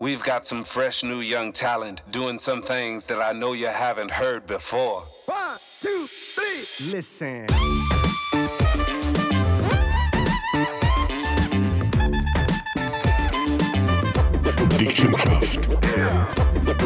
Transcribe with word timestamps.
We've 0.00 0.22
got 0.22 0.46
some 0.46 0.62
fresh 0.62 1.02
new 1.02 1.18
young 1.18 1.52
talent 1.52 2.02
doing 2.12 2.38
some 2.38 2.62
things 2.62 3.06
that 3.06 3.20
I 3.20 3.32
know 3.32 3.52
you 3.52 3.66
haven't 3.66 4.12
heard 4.12 4.46
before. 4.46 5.02
One, 5.26 5.58
two, 5.80 6.06
three. 6.06 6.92
Listen. 6.92 7.46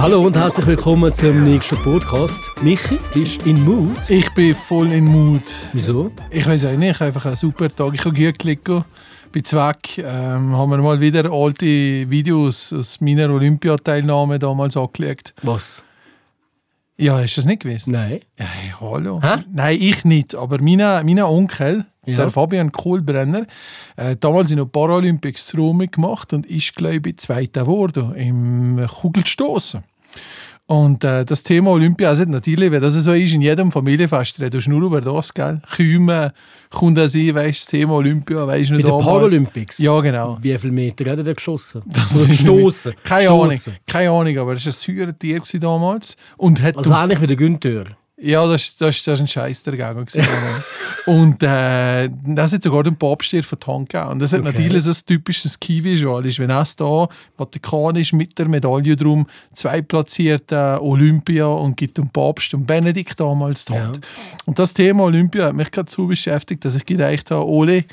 Hallo 0.01 0.23
und 0.23 0.35
herzlich 0.35 0.67
willkommen 0.67 1.13
zum 1.13 1.45
nächsten 1.45 1.77
Podcast. 1.83 2.41
Michi, 2.63 2.99
bist 3.13 3.45
du 3.45 3.51
in 3.51 3.63
Mood? 3.63 4.09
Ich 4.09 4.33
bin 4.33 4.55
voll 4.55 4.91
in 4.91 5.05
Mut. 5.05 5.43
Wieso? 5.75 6.11
Ich 6.31 6.47
weiß 6.47 6.65
auch 6.65 6.79
nicht, 6.79 7.03
einfach 7.03 7.27
ein 7.27 7.37
super 7.37 7.69
Tag. 7.69 7.93
Ich 7.93 8.01
habe 8.07 8.15
gut 8.15 8.39
geklickt, 8.39 8.71
bin 9.33 9.45
weg. 9.53 9.99
Ähm, 9.99 10.57
haben 10.57 10.71
wir 10.71 10.79
mal 10.79 11.01
wieder 11.01 11.31
alte 11.33 11.65
Videos 11.67 12.73
aus 12.73 13.01
meiner 13.01 13.31
Olympiateilnahme 13.31 14.39
damals 14.39 14.77
angelegt. 14.77 15.35
Was? 15.43 15.83
Ja, 16.97 17.19
hast 17.19 17.37
du 17.37 17.41
das 17.41 17.47
nicht 17.47 17.63
gewusst? 17.63 17.89
Nein. 17.89 18.21
Hey, 18.37 18.73
hallo. 18.81 19.21
Hä? 19.23 19.43
Nein, 19.51 19.79
ich 19.81 20.05
nicht. 20.05 20.35
Aber 20.35 20.61
mein, 20.61 20.81
Onkel, 21.27 21.87
Ja. 22.07 22.17
der 22.17 22.31
Fabian 22.31 22.71
Kohlbrenner, 22.71 23.47
äh, 23.97 24.15
damals 24.21 24.51
in 24.51 24.59
der 24.59 24.67
Paralympics 24.67 25.57
Rom 25.57 25.79
gemacht 25.91 26.33
und 26.33 26.47
ist, 26.47 26.77
glaube 26.77 27.09
ich, 27.11 27.17
Zweiter 27.19 27.63
geworden 27.63 28.15
im 28.15 28.87
Kugelstoßen. 28.87 29.83
Und 30.67 31.05
äh, 31.05 31.25
das 31.25 31.43
Thema 31.43 31.73
Olympia 31.73 32.09
also 32.11 32.25
natürlich, 32.25 32.71
weil 32.71 32.81
das 32.81 32.95
so 32.95 33.13
ist, 33.13 33.33
in 33.33 33.43
jedem 33.43 33.73
Familienfest 33.73 34.41
redest 34.41 34.69
du 34.69 34.71
nur 34.71 34.83
über 34.83 35.01
das, 35.01 35.35
gell? 35.35 35.61
Küme 35.73 36.33
kommt 36.71 36.99
auch 36.99 37.09
sein, 37.09 37.35
weißt 37.35 37.47
du, 37.47 37.51
das 37.51 37.67
Thema 37.67 37.95
Olympia, 37.95 38.47
weißt 38.47 38.71
du 38.71 38.77
Bei 38.77 38.83
den 38.83 39.01
Paralympics? 39.01 39.79
Ja, 39.79 40.01
genau. 40.01 40.39
Wie 40.41 40.57
viele 40.57 40.73
Meter 40.73 41.11
hat 41.11 41.19
er 41.19 41.25
denn 41.25 41.35
geschossen? 41.35 41.83
Das 41.87 42.15
Oder 42.15 42.27
nicht. 42.87 43.05
Keine 43.05 43.31
Ahnung, 43.31 43.59
keine 43.87 44.11
Ahnung, 44.11 44.39
aber 44.39 44.53
es 44.53 44.65
war 44.65 45.07
ein 45.09 45.19
Tier 45.19 45.43
damals. 45.61 46.17
Und 46.37 46.63
hat 46.63 46.77
Also 46.79 46.95
ähnlich 46.95 47.21
wie 47.21 47.27
der 47.27 47.37
Günther. 47.37 47.85
Ja, 48.23 48.47
das, 48.47 48.77
das, 48.77 49.03
das 49.03 49.19
war 49.19 49.25
ein 49.25 49.29
Scheiß 49.29 49.63
dagegen. 49.65 50.07
und 51.07 51.43
äh, 51.43 52.09
das 52.25 52.53
hat 52.53 52.63
sogar 52.63 52.85
den 52.85 52.97
Papst 52.97 53.33
dir 53.33 53.43
von 53.43 53.59
gegeben. 53.59 54.09
Und 54.09 54.19
das 54.21 54.33
hat 54.33 54.41
Okay. 54.41 54.53
natürlich 54.53 54.85
so 54.85 54.91
ein 54.91 54.97
typisches. 55.07 55.57
Ist, 55.57 56.39
wenn 56.39 56.51
es 56.51 56.77
da 56.77 57.09
vatikanisch 57.37 58.13
mit 58.13 58.39
der 58.39 58.49
Medaille 58.49 58.95
drum 58.97 59.27
zwei 59.53 59.83
platzierte 59.83 60.79
Olympia 60.81 61.47
und 61.47 61.77
gibt 61.77 61.99
dem 61.99 62.09
Papst 62.09 62.55
und 62.55 62.67
Benedikt 62.67 63.19
damals 63.19 63.65
die 63.65 63.75
Hand. 63.75 64.01
Und 64.47 64.59
das 64.59 64.73
Thema 64.75 65.05
Olympia 65.05 65.47
hat 65.47 65.55
mich 65.55 65.71
gerade 65.71 65.91
so 65.91 66.07
beschäftigt, 66.07 66.65
dass 66.65 66.77
ich 66.77 66.87
gedacht 66.87 67.31
habe, 67.31 67.47
Ole, 67.47 67.85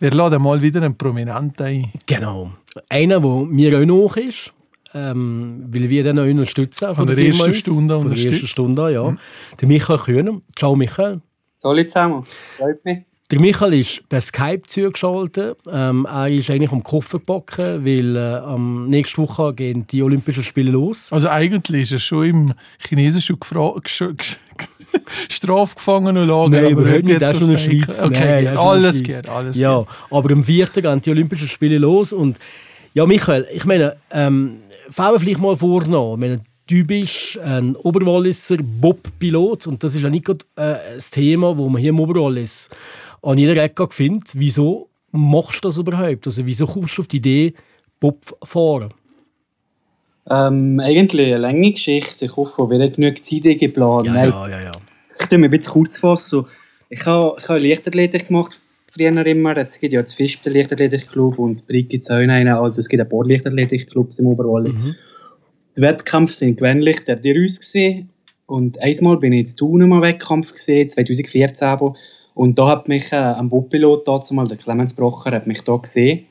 wir 0.00 0.10
laden 0.10 0.42
mal 0.42 0.60
wieder 0.62 0.82
einen 0.82 0.96
Prominenten 0.96 1.66
ein. 1.66 1.92
Genau. 2.06 2.52
Einer, 2.88 3.20
der 3.20 3.30
mir 3.30 3.80
auch 3.80 3.84
noch 3.84 4.16
ist, 4.16 4.52
ähm, 4.94 5.64
weil 5.70 5.88
wir 5.88 6.02
den 6.04 6.18
auch 6.18 6.24
unterstützen. 6.24 6.94
Von 6.94 7.06
der 7.06 7.16
Firma 7.16 7.46
ersten. 7.46 7.54
Stunde 7.54 7.98
Von 7.98 8.14
der 8.14 8.24
ersten. 8.32 8.46
Stunde, 8.46 8.92
ja. 8.92 9.16
Der 9.60 9.68
Michael 9.68 9.98
Kühner. 9.98 10.40
Ciao, 10.56 10.74
Michael. 10.76 11.20
Hallo 11.62 11.84
zusammen, 11.84 12.24
freut 12.58 12.84
mich. 12.84 12.98
Der 13.30 13.38
Michael 13.40 13.74
ist 13.74 14.08
per 14.08 14.20
Skype 14.20 14.62
zugeschaltet. 14.66 15.56
Ähm, 15.70 16.04
er 16.10 16.28
ist 16.28 16.50
eigentlich 16.50 16.72
am 16.72 16.82
Koffer 16.82 17.20
packen, 17.20 17.84
weil 17.84 18.16
äh, 18.16 18.18
am 18.38 18.88
nächsten 18.88 19.22
Woche 19.22 19.54
gehen 19.54 19.86
die 19.86 20.02
Olympischen 20.02 20.42
Spiele 20.42 20.72
los. 20.72 21.12
Also 21.12 21.28
eigentlich 21.28 21.82
ist 21.82 21.92
er 21.92 21.98
schon 22.00 22.24
im 22.26 22.52
chinesischen 22.88 23.38
Gefra 23.38 23.68
gesch- 23.78 24.16
gesch- 24.16 24.36
strafgefangenen 25.28 26.26
Lager. 26.28 26.48
Nein, 26.60 26.72
aber 26.72 26.82
überhaupt 26.82 27.04
nicht. 27.04 27.20
jetzt 27.20 27.22
Er 27.22 27.30
ist 27.32 27.38
schon 27.40 27.48
in 27.50 27.54
der 27.54 27.58
Schweiz. 27.58 28.02
Okay, 28.02 28.18
Nein, 28.18 28.44
der 28.44 28.58
alles 28.58 28.96
Schweiz. 28.98 29.06
geht, 29.06 29.28
alles 29.28 29.58
Ja, 29.58 29.78
geht. 29.78 29.88
aber 30.10 30.32
am 30.32 30.44
4. 30.44 30.66
gehen 30.66 31.00
die 31.02 31.10
Olympischen 31.10 31.48
Spiele 31.48 31.78
los. 31.78 32.12
Und 32.12 32.38
ja, 32.94 33.06
Michael, 33.06 33.46
ich 33.54 33.64
meine, 33.64 33.96
ähm, 34.10 34.56
wir 34.96 35.20
vielleicht 35.20 35.40
mal 35.40 35.56
vorne 35.56 35.96
an. 35.96 36.12
Ich 36.12 36.18
meine, 36.18 36.40
du 36.66 36.84
bist 36.84 37.38
ein 37.38 37.76
Oberwalliser 37.76 38.58
Bob-Pilot 38.60 39.66
und 39.66 39.82
das 39.82 39.94
ist 39.94 40.02
ja 40.02 40.10
nicht 40.10 40.24
gerade 40.24 40.44
äh, 40.56 40.94
das 40.94 41.10
Thema, 41.10 41.56
wo 41.56 41.68
man 41.68 41.80
hier 41.80 41.90
im 41.90 42.00
Oberwallis 42.00 42.68
an 43.22 43.38
jeder 43.38 43.62
Ecke 43.62 43.88
findet. 43.90 44.30
Wieso 44.34 44.88
machst 45.12 45.64
du 45.64 45.68
das 45.68 45.78
überhaupt? 45.78 46.26
Also 46.26 46.46
wieso 46.46 46.66
kommst 46.66 46.96
du 46.96 47.02
auf 47.02 47.08
die 47.08 47.18
Idee, 47.18 47.54
Bob 47.98 48.18
fahren? 48.44 48.92
Ähm, 50.28 50.80
eigentlich 50.80 51.28
eine 51.28 51.38
lange 51.38 51.72
Geschichte. 51.72 52.26
Ich 52.26 52.36
hoffe, 52.36 52.70
wir 52.70 52.80
haben 52.80 52.92
genug 52.92 53.22
Zeit 53.22 53.58
geplant. 53.58 54.06
Nein, 54.06 54.30
ja, 54.30 54.48
ja, 54.48 54.60
ja. 54.60 54.72
ich 55.18 55.26
tue 55.26 55.38
mich 55.38 55.48
ein 55.48 55.50
bisschen 55.50 55.72
kurz 55.72 55.98
fassen. 55.98 56.46
Ich 56.88 57.04
habe, 57.06 57.36
ich 57.38 57.48
habe 57.48 57.60
Leichtathletik 57.60 58.28
gemacht 58.28 58.60
früher 58.90 59.26
immer. 59.26 59.56
Es 59.56 59.78
gibt 59.78 59.92
ja 59.92 60.02
das 60.02 60.14
Fisch 60.14 60.40
den 60.42 60.54
Leichtathletikclub 60.54 61.38
und 61.38 61.54
das 61.54 61.62
Brick 61.62 61.88
gibt 61.88 62.04
es 62.04 62.10
auch 62.10 62.16
einen. 62.16 62.48
Also 62.48 62.80
es 62.80 62.88
gibt 62.88 63.00
ein 63.02 63.08
paar 63.08 63.24
Leichtathletikclubs 63.24 64.18
im 64.18 64.26
Oberwallis. 64.26 64.78
Die 65.76 65.82
Wettkämpfe 65.82 66.34
sind 66.34 66.56
gewöhnlich 66.58 67.04
der 67.04 67.16
Dirus 67.16 67.60
gesehen 67.60 68.10
und 68.46 68.80
einmal 68.80 69.18
bin 69.18 69.32
ich 69.32 69.50
in 69.50 69.56
Thun 69.56 69.80
im 69.82 70.02
Wettkampf 70.02 70.52
gesehen, 70.52 70.90
2014 70.90 71.68
aber. 71.68 71.94
und 72.34 72.58
da 72.58 72.68
hat 72.68 72.88
mich 72.88 73.12
äh, 73.12 73.16
ein 73.16 73.50
dazu 74.04 74.34
mal 74.34 74.46
der 74.46 74.56
Clemens 74.56 74.94
Brocher 74.94 75.30
hat 75.30 75.46
mich 75.46 75.62
da 75.62 75.76
gesehen. 75.76 76.26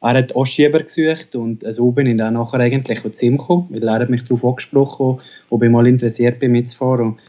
Er 0.00 0.18
hat 0.18 0.36
Anschieber 0.36 0.80
gesucht 0.80 1.34
und 1.34 1.64
so 1.74 1.90
bin 1.90 2.06
ich 2.06 2.18
dann 2.18 2.34
nachher 2.34 2.60
eigentlich 2.60 3.02
zu 3.02 3.26
ihm 3.26 3.38
gekommen, 3.38 3.66
weil 3.70 3.88
er 3.88 3.94
hat 4.00 4.10
mich 4.10 4.22
darauf 4.22 4.44
angesprochen, 4.44 5.20
ob 5.50 5.62
ich 5.62 5.70
mal 5.70 5.86
interessiert 5.86 6.38
bin 6.38 6.52
mitzufahren. 6.52 7.06
Und 7.06 7.20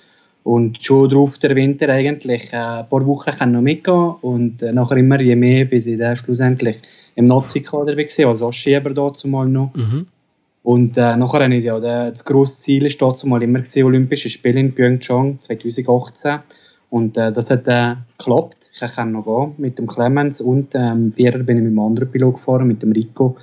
schon 0.83 1.09
drauf 1.09 1.39
der 1.39 1.56
Winter 1.56 1.89
eigentlich 1.89 2.53
äh, 2.53 2.57
ein 2.57 2.88
paar 2.88 3.06
Wochen 3.07 3.31
kann 3.31 3.51
noch 3.51 3.61
mitgehen 3.61 4.13
und 4.22 4.61
äh, 4.61 4.72
nachher 4.72 4.97
immer 4.97 5.19
je 5.19 5.35
mehr, 5.35 5.66
bis 5.66 5.88
ich 5.88 5.97
dann 5.97 6.16
schlussendlich 6.16 6.78
im 7.16 7.25
Nazi-Kader 7.25 7.97
war, 7.97 8.29
als 8.29 8.41
Anschieber 8.44 8.91
dazu 8.91 9.28
mal 9.28 9.47
noch. 9.47 9.73
Mhm. 9.73 10.05
Und 10.61 10.97
äh, 10.97 11.17
nachher 11.17 11.44
habe 11.44 11.55
ich 11.55 11.63
ja, 11.63 11.79
das 11.79 12.25
grosse 12.25 12.61
Ziel 12.61 12.85
ist 12.85 13.01
dazu 13.01 13.28
mal 13.28 13.41
immer 13.41 13.59
gesehen, 13.59 13.85
Olympische 13.85 14.29
Spiele 14.29 14.59
in 14.59 14.73
Pyeongchang 14.73 15.39
2018. 15.39 16.39
Und 16.91 17.17
äh, 17.17 17.31
das 17.31 17.50
hat 17.50 17.67
äh, 17.67 17.95
geklappt. 18.17 18.57
Ich 18.72 18.79
kann 18.79 19.13
noch 19.13 19.25
gehen 19.25 19.53
mit 19.57 19.79
dem 19.79 19.88
Clemens 19.88 20.41
und 20.41 20.75
ähm, 20.75 21.11
Vierer 21.11 21.39
bin 21.39 21.57
ich 21.57 21.63
mit 21.63 21.72
einem 21.72 21.79
anderen 21.79 22.11
Pilot 22.11 22.35
gefahren, 22.35 22.67
mit 22.67 22.84
dem 22.84 22.91
Rico. 22.91 23.38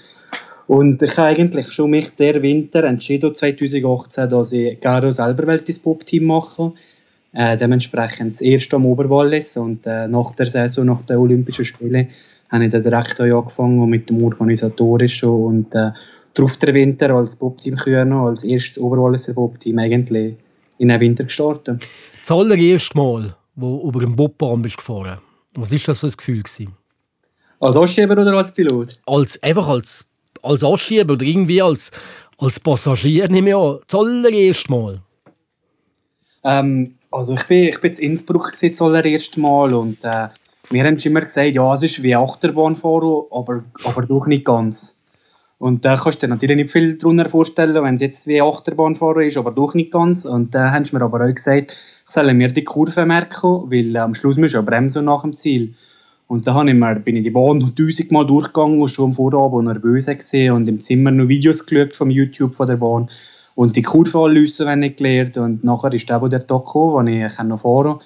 Und 0.68 1.02
ich 1.02 1.16
habe 1.16 1.28
eigentlich 1.28 1.70
schon 1.70 1.90
mich 1.90 2.14
der 2.14 2.42
Winter 2.42 2.84
entschieden, 2.84 3.34
2018, 3.34 4.30
dass 4.30 4.52
ich 4.52 4.80
gerne 4.80 5.10
selber 5.10 5.58
das 5.58 5.78
Bob-Team 5.80 6.24
mache. 6.26 6.72
Äh, 7.34 7.56
dementsprechend 7.56 8.34
das 8.34 8.40
erste 8.42 8.76
am 8.76 8.86
Oberwallis 8.86 9.56
und 9.56 9.86
äh, 9.86 10.06
nach 10.06 10.34
der 10.34 10.48
Saison, 10.48 10.84
nach 10.84 11.02
den 11.02 11.16
Olympischen 11.16 11.64
Spielen, 11.64 12.08
habe 12.50 12.64
ich 12.66 12.70
dann 12.70 12.82
direkt 12.82 13.18
angefangen 13.20 13.88
mit 13.88 14.10
dem 14.10 14.22
Organisatorischen 14.22 15.30
und 15.30 15.74
äh, 15.74 15.92
drauf 16.34 16.56
der 16.58 16.74
Winter 16.74 17.10
als 17.10 17.36
Bob-Team 17.36 17.76
Kühner, 17.76 18.26
als 18.26 18.44
erstes 18.44 18.78
Oberwalliser 18.78 19.32
Bob-Team 19.32 19.78
eigentlich 19.78 20.36
in 20.78 20.88
den 20.88 21.00
Winter 21.00 21.24
gestartet. 21.24 21.86
Das 22.20 22.30
allererste 22.30 22.96
Mal, 22.96 23.34
wo 23.54 23.78
du 23.78 23.88
über 23.88 24.06
einen 24.06 24.16
Bobbahn 24.16 24.60
bist 24.60 24.76
gefahren 24.76 25.18
was 25.54 25.70
war 25.70 25.78
das 25.78 26.00
für 26.00 26.06
ein 26.06 26.12
Gefühl? 26.16 26.42
Gewesen? 26.42 26.74
Als 27.60 27.76
Anschieber 27.76 28.14
oder 28.14 28.32
als 28.36 28.54
Pilot? 28.54 28.98
als, 29.06 29.42
einfach 29.42 29.68
als, 29.68 30.06
als 30.42 30.64
Anschieber 30.64 31.12
oder 31.14 31.24
irgendwie 31.24 31.62
als, 31.62 31.90
als 32.38 32.58
Passagier, 32.58 33.28
nehme 33.28 33.50
ich 33.50 33.54
an. 33.54 33.78
Das 33.86 34.00
allererste 34.00 34.70
Mal. 34.70 35.02
Ähm, 36.44 36.96
also 37.12 37.34
ich 37.34 37.44
bin, 37.44 37.64
ich 37.64 37.80
bin 37.80 37.92
in 37.92 38.12
Innsbruck 38.12 38.52
das 38.60 38.82
allererste 38.82 39.40
Mal 39.40 39.74
und 39.74 40.02
äh, 40.02 40.28
wir 40.70 40.84
haben 40.84 40.96
immer 40.96 41.20
gesagt, 41.20 41.54
ja, 41.54 41.74
es 41.74 41.82
ist 41.82 42.02
wie 42.02 42.16
Achterbahnfahren, 42.16 43.24
aber, 43.30 43.64
aber 43.84 44.02
doch 44.02 44.26
nicht 44.26 44.44
ganz. 44.44 44.96
Und 45.58 45.84
da 45.84 45.96
kannst 45.96 46.22
du 46.22 46.26
dir 46.26 46.32
natürlich 46.32 46.56
nicht 46.56 46.72
viel 46.72 46.96
darunter 46.96 47.28
vorstellen, 47.28 47.84
wenn 47.84 47.94
es 47.94 48.00
jetzt 48.00 48.26
wie 48.26 48.42
Achterbahnfahren 48.42 49.22
ist, 49.22 49.36
aber 49.36 49.52
doch 49.52 49.74
nicht 49.74 49.92
ganz. 49.92 50.24
Und 50.24 50.54
da 50.54 50.72
haben 50.72 50.84
sie 50.84 50.96
mir 50.96 51.02
aber 51.02 51.24
auch 51.24 51.34
gesagt, 51.34 51.76
ich 52.04 52.12
soll 52.12 52.32
mir 52.34 52.48
die 52.48 52.64
Kurve 52.64 53.06
merken, 53.06 53.70
weil 53.70 53.94
äh, 53.94 53.98
am 53.98 54.14
Schluss 54.14 54.36
musst 54.36 54.54
du 54.54 54.58
ja 54.58 54.62
bremsen 54.62 55.04
nach 55.04 55.22
dem 55.22 55.34
Ziel. 55.34 55.74
Und 56.26 56.46
da 56.46 56.54
habe 56.54 56.70
ich 56.70 56.74
mir, 56.74 56.94
bin 56.96 57.16
ich 57.16 57.24
die 57.24 57.30
Bahn 57.30 57.60
tausendmal 57.60 58.26
durchgegangen 58.26 58.80
und 58.80 58.88
schon 58.88 59.10
am 59.10 59.12
Vorabend 59.12 59.66
nervös 59.66 60.06
gesehen 60.06 60.54
und 60.54 60.66
im 60.66 60.80
Zimmer 60.80 61.10
noch 61.10 61.28
Videos 61.28 61.66
geschaut 61.66 61.94
vom 61.94 62.10
YouTube 62.10 62.54
von 62.54 62.66
der 62.66 62.76
Bahn. 62.76 63.10
Und 63.54 63.76
die 63.76 63.82
Kurve 63.82 64.18
anlösen, 64.18 64.66
wenn 64.66 64.82
ich 64.82 64.96
gelernt. 64.96 65.36
Und 65.36 65.64
nachher 65.64 65.92
ist 65.92 66.08
der, 66.08 66.20
der 66.20 66.46
Tag 66.46 66.64
gekommen, 66.64 66.92
wo 66.92 67.00
ich 67.02 67.42
noch 67.44 67.60
fahren 67.60 68.00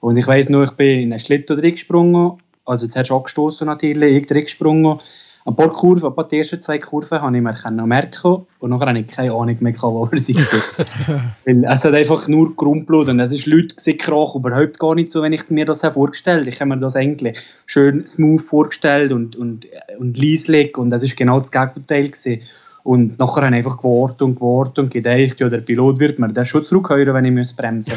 Und 0.00 0.16
ich 0.16 0.26
weiss 0.26 0.48
nur, 0.48 0.64
ich 0.64 0.72
bin 0.72 1.00
in 1.00 1.12
einen 1.12 1.20
Schlitten 1.20 1.58
drin 1.58 1.72
gesprungen. 1.72 2.38
Also 2.66 2.86
zuerst 2.86 3.10
angestoßen 3.10 3.66
natürlich, 3.66 4.16
ich 4.16 4.26
drin 4.26 4.44
gesprungen. 4.44 5.00
Ein 5.46 5.56
paar 5.56 5.72
Kurven, 5.72 6.06
ein 6.06 6.14
paar 6.14 6.28
die 6.28 6.38
ersten 6.38 6.60
zwei 6.60 6.78
Kurven 6.78 7.22
habe 7.22 7.34
ich 7.34 7.42
mir 7.42 7.86
merken 7.86 8.46
und 8.58 8.70
nachher 8.70 8.88
habe 8.88 8.98
ich 8.98 9.06
keine 9.06 9.32
Ahnung 9.32 9.56
mehr, 9.60 9.74
wo 9.80 10.06
er 10.12 10.18
sie 10.18 10.36
Weil 11.46 11.64
es 11.64 11.84
hat 11.84 11.94
einfach 11.94 12.28
nur 12.28 12.54
gerumpelt 12.56 13.08
und 13.08 13.20
es 13.20 13.32
ist 13.32 13.46
Leute 13.46 13.74
gekrach, 13.74 14.34
überhaupt 14.34 14.78
gar 14.78 14.94
nicht 14.94 15.10
so, 15.10 15.22
wenn 15.22 15.32
ich 15.32 15.48
mir 15.48 15.64
das 15.64 15.82
habe 15.82 15.94
vorgestellt 15.94 16.46
Ich 16.46 16.60
habe 16.60 16.68
mir 16.68 16.76
das 16.76 16.94
eigentlich 16.94 17.38
schön 17.64 18.06
smooth 18.06 18.42
vorgestellt 18.42 19.12
und, 19.12 19.34
und, 19.34 19.66
und 19.98 20.18
leislich 20.18 20.76
und 20.76 20.90
das 20.90 21.02
ist 21.02 21.16
genau 21.16 21.38
das 21.38 21.50
Gegenteil 21.50 22.08
gewesen. 22.08 22.42
Und 22.82 23.18
nachher 23.18 23.42
habe 23.42 23.56
ich 23.56 23.64
einfach 23.64 23.78
gewartet 23.78 24.22
und 24.22 24.36
gewartet 24.36 24.78
und 24.78 24.90
gedacht, 24.90 25.40
ja, 25.40 25.48
der 25.48 25.60
Pilot 25.60 26.00
wird 26.00 26.18
mir 26.18 26.32
das 26.32 26.48
schon 26.48 26.64
zurückhören, 26.64 27.14
wenn 27.14 27.24
ich 27.24 27.32
muss 27.32 27.52
bremsen 27.52 27.94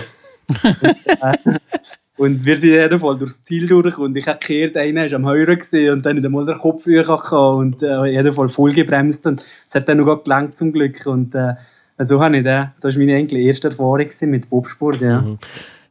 muss. 0.47 1.57
Und 2.15 2.45
wir 2.45 2.55
sind 2.57 2.69
in 2.69 2.75
jedem 2.75 2.99
Fall 2.99 3.17
durchs 3.17 3.41
Ziel 3.41 3.67
durch 3.67 3.97
und 3.97 4.15
ich 4.15 4.27
habe 4.27 4.37
gekehrt, 4.37 4.77
einer 4.77 5.09
war 5.09 5.13
am 5.13 5.25
Heuren 5.25 5.57
gewesen 5.57 5.93
und 5.93 6.05
dann 6.05 6.15
nicht 6.15 6.25
einmal 6.25 6.45
der 6.45 6.57
Kopf 6.57 6.83
gehabt 6.83 7.31
und 7.31 7.81
äh, 7.81 7.97
in 7.97 8.13
jedem 8.13 8.33
Fall 8.33 8.49
voll 8.49 8.71
gebremst 8.71 9.25
und 9.25 9.43
es 9.65 9.73
hat 9.73 9.89
dann 9.89 9.97
noch 9.97 10.23
gelangt 10.23 10.55
zum 10.55 10.71
Glück 10.71 11.05
und 11.07 11.33
äh, 11.33 11.55
so 11.97 12.21
habe 12.21 12.37
ich 12.37 12.43
den, 12.43 12.71
so 12.77 12.89
war 12.89 12.97
meine 12.97 13.15
eigentlich 13.15 13.45
erste 13.45 13.69
Erfahrung 13.69 14.07
mit 14.21 14.49
Bobsport, 14.49 15.01
ja. 15.01 15.21
Mhm. 15.21 15.39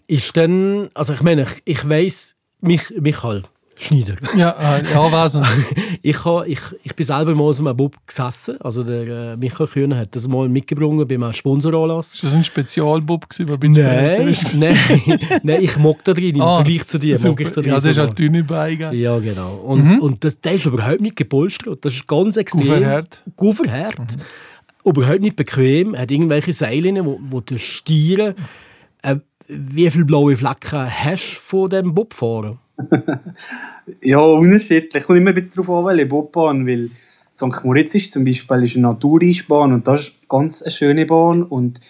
Ist 0.06 0.36
dann, 0.36 0.90
also 0.94 1.12
ich 1.12 1.22
meine, 1.22 1.42
ich, 1.42 1.62
ich 1.64 1.88
weiss, 1.88 2.34
mich, 2.60 2.82
Michael 3.00 3.42
Schneider, 3.76 4.14
Ja, 4.36 4.50
äh, 4.50 4.84
ja, 4.92 5.24
wesentlich. 5.24 5.98
ich, 6.02 6.24
ha, 6.24 6.44
ich, 6.46 6.60
ich 6.84 6.94
bin 6.94 7.06
selber 7.06 7.34
mal 7.34 7.52
so 7.52 7.64
einem 7.64 7.76
Bob 7.76 7.96
gesessen, 8.06 8.60
also 8.60 8.82
der 8.82 9.32
äh, 9.32 9.36
Michael 9.36 9.66
Kühner 9.66 9.96
hat 9.96 10.14
das 10.14 10.28
mal 10.28 10.48
mitgebracht 10.48 11.08
bei 11.08 11.14
einem 11.14 11.32
Sponsoranlass. 11.32 12.14
Ist 12.14 12.24
das 12.24 12.34
ein 12.34 12.44
Spezialbub 12.44 13.28
gewesen, 13.28 13.46
der 13.76 14.18
Nein, 14.18 14.36
nein, 14.54 15.18
nein, 15.42 15.62
ich 15.62 15.76
mag 15.78 16.04
da 16.04 16.12
drin, 16.12 16.36
im 16.36 16.42
Ah, 16.42 16.56
Vergleich 16.56 16.86
zu 16.86 16.98
dir. 16.98 17.18
Mag 17.18 17.40
ich 17.40 17.48
da 17.48 17.54
drin 17.60 17.64
Ja, 17.70 17.74
das 17.74 17.84
ist 17.86 17.98
halt 17.98 18.18
dünne 18.18 18.44
Beine. 18.44 18.94
Ja, 18.94 19.18
genau. 19.18 19.54
Und, 19.64 20.00
und 20.00 20.22
das, 20.24 20.40
der 20.40 20.52
ist 20.52 20.66
überhaupt 20.66 21.00
nicht 21.00 21.16
gepolstert. 21.16 21.84
Das 21.84 21.94
ist 21.94 22.06
ganz 22.06 22.36
extrem. 22.36 22.62
Gouverherd. 22.62 23.22
Gouverherd. 23.36 24.16
Überhaupt 24.84 25.20
nicht 25.20 25.36
bequem. 25.36 25.96
Hat 25.96 26.10
irgendwelche 26.10 26.52
Seile, 26.52 27.04
wo, 27.04 27.18
wo 27.30 27.40
du 27.40 27.58
Stiere. 27.58 28.34
Äh, 29.02 29.16
wie 29.48 29.90
viele 29.90 30.04
blaue 30.04 30.36
Flecken 30.36 30.86
hast 30.88 31.34
du 31.36 31.40
von 31.40 31.70
diesem 31.70 31.94
Bobfahren? 31.94 32.58
Ja, 34.02 34.18
unterschiedlich. 34.18 35.04
Kommt 35.04 35.18
immer 35.18 35.30
ein 35.30 35.34
bisschen 35.34 35.62
darauf 35.62 35.70
an, 35.70 35.96
welche 35.96 36.06
Bobbahn, 36.06 36.66
weil 36.66 36.90
St. 37.34 37.64
Moritz 37.64 37.94
ist 37.94 38.12
zum 38.12 38.24
Beispiel 38.24 38.62
ist 38.62 38.76
eine 38.76 38.88
Natureisbahn 38.88 39.72
und 39.72 39.86
das 39.86 40.02
ist 40.02 40.28
ganz 40.28 40.62
eine 40.62 40.70
schöne 40.70 41.06
Bahn 41.06 41.42
und 41.42 41.80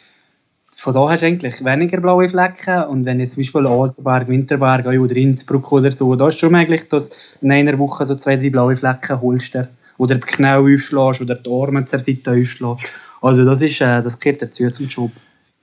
von 0.75 0.95
da 0.95 1.11
hast 1.11 1.23
du 1.23 1.27
eigentlich 1.27 1.65
weniger 1.65 2.01
blaue 2.01 2.29
Flecken 2.29 2.85
und 2.85 3.05
wenn 3.05 3.21
jetzt 3.21 3.33
zum 3.33 3.43
Beispiel 3.43 3.67
Altenberg, 3.67 4.29
Winterberg 4.29 4.87
oder 4.87 5.17
Innsbruck 5.17 5.71
oder 5.73 5.93
so, 5.93 6.17
da 6.17 6.29
ist 6.29 6.39
schon 6.39 6.53
möglich, 6.53 6.89
dass 6.89 7.37
in 7.41 7.53
einer 7.53 7.79
Woche 7.79 8.05
so 8.05 8.15
zwei, 8.15 8.37
drei 8.37 8.51
blaue 8.51 8.77
Flecken 8.77 9.21
holst 9.21 9.59
oder 9.99 10.15
die 10.15 10.21
Knie 10.21 10.47
aufschlägst 10.47 11.21
oder 11.21 11.35
die 11.35 11.51
Arme 11.51 11.85
zur 11.85 11.99
Seite 11.99 12.31
aufschlägst. 12.31 12.93
Also 13.21 13.45
das, 13.45 13.61
ist, 13.61 13.81
äh, 13.81 14.01
das 14.03 14.19
gehört 14.19 14.43
dazu 14.43 14.71
zum 14.71 14.87
Job. 14.87 15.11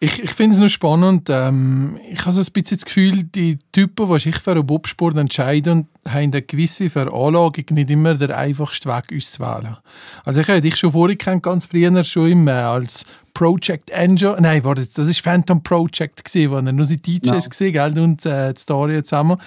Ich, 0.02 0.24
ich 0.24 0.32
finde 0.32 0.56
es 0.56 0.62
noch 0.62 0.70
spannend. 0.70 1.30
Ähm, 1.30 2.00
ich 2.10 2.22
habe 2.22 2.32
so 2.32 2.40
ein 2.40 2.54
bisschen 2.54 2.78
das 2.78 2.86
Gefühl, 2.86 3.24
die 3.24 3.60
Typen, 3.74 4.10
die 4.10 4.20
sich 4.20 4.38
für 4.38 4.52
einen 4.52 4.66
Bobsport 4.66 5.18
entscheiden, 5.18 5.90
haben 6.08 6.32
eine 6.32 6.42
gewisse 6.42 6.90
Veranlagung, 6.90 7.66
nicht 7.72 7.90
immer 7.90 8.16
der 8.16 8.38
einfachste 8.38 8.88
Weg 8.88 9.14
auszuwählen. 9.14 9.76
Also 10.24 10.40
ich 10.40 10.48
habe 10.48 10.62
dich 10.62 10.78
schon 10.78 10.94
vorher 10.94 11.18
kennt, 11.18 11.44
ganz 11.44 11.66
früher 11.66 12.02
schon 12.06 12.32
im, 12.32 12.48
äh, 12.48 12.52
als 12.52 13.04
Project 13.34 13.94
Angel. 13.94 14.38
Nein, 14.40 14.64
warte, 14.64 14.86
das 14.86 15.08
war 15.08 15.14
Phantom 15.34 15.62
Project, 15.62 16.24
gewesen, 16.24 16.52
wo 16.52 16.56
er 16.56 16.62
nur 16.62 16.86
seine 16.86 17.00
DJs 17.00 17.30
Ja. 17.30 17.40
gesehen 17.40 17.74
gell, 17.74 18.00
und 18.00 18.26
äh, 18.26 18.54
die 18.54 18.60
Story 18.62 19.04
zusammen. 19.04 19.38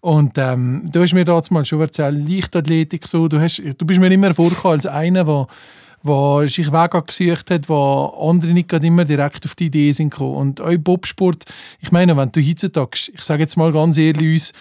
Und 0.00 0.38
ähm, 0.38 0.88
du 0.90 1.02
hast 1.02 1.12
mir 1.12 1.26
damals 1.26 1.50
mal 1.50 1.66
schon 1.66 1.80
erzählt, 1.80 2.28
Leichtathletik 2.28 3.06
so, 3.06 3.28
du, 3.28 3.38
hast, 3.38 3.58
du 3.58 3.84
bist 3.86 4.00
mir 4.00 4.10
immer 4.10 4.32
vorgekommen 4.32 4.78
als 4.78 4.86
einer, 4.86 5.24
der 5.24 5.46
wo 6.02 6.46
sich 6.46 6.72
Wege 6.72 7.02
gesucht 7.02 7.50
hat, 7.50 7.68
wo 7.68 8.14
andere 8.20 8.52
nicht 8.52 8.68
gerade 8.68 8.86
immer 8.86 9.04
direkt 9.04 9.44
auf 9.44 9.54
die 9.54 9.66
Idee 9.66 9.92
sind 9.92 10.10
gekommen. 10.10 10.36
Und 10.36 10.60
auch 10.60 10.76
Bobsport, 10.78 11.44
ich 11.80 11.92
meine, 11.92 12.16
wenn 12.16 12.32
du 12.32 12.40
heutzutage, 12.40 13.10
ich 13.12 13.22
sage 13.22 13.42
jetzt 13.42 13.56
mal 13.56 13.72
ganz 13.72 13.96
ehrlich, 13.96 14.34
uns, 14.34 14.52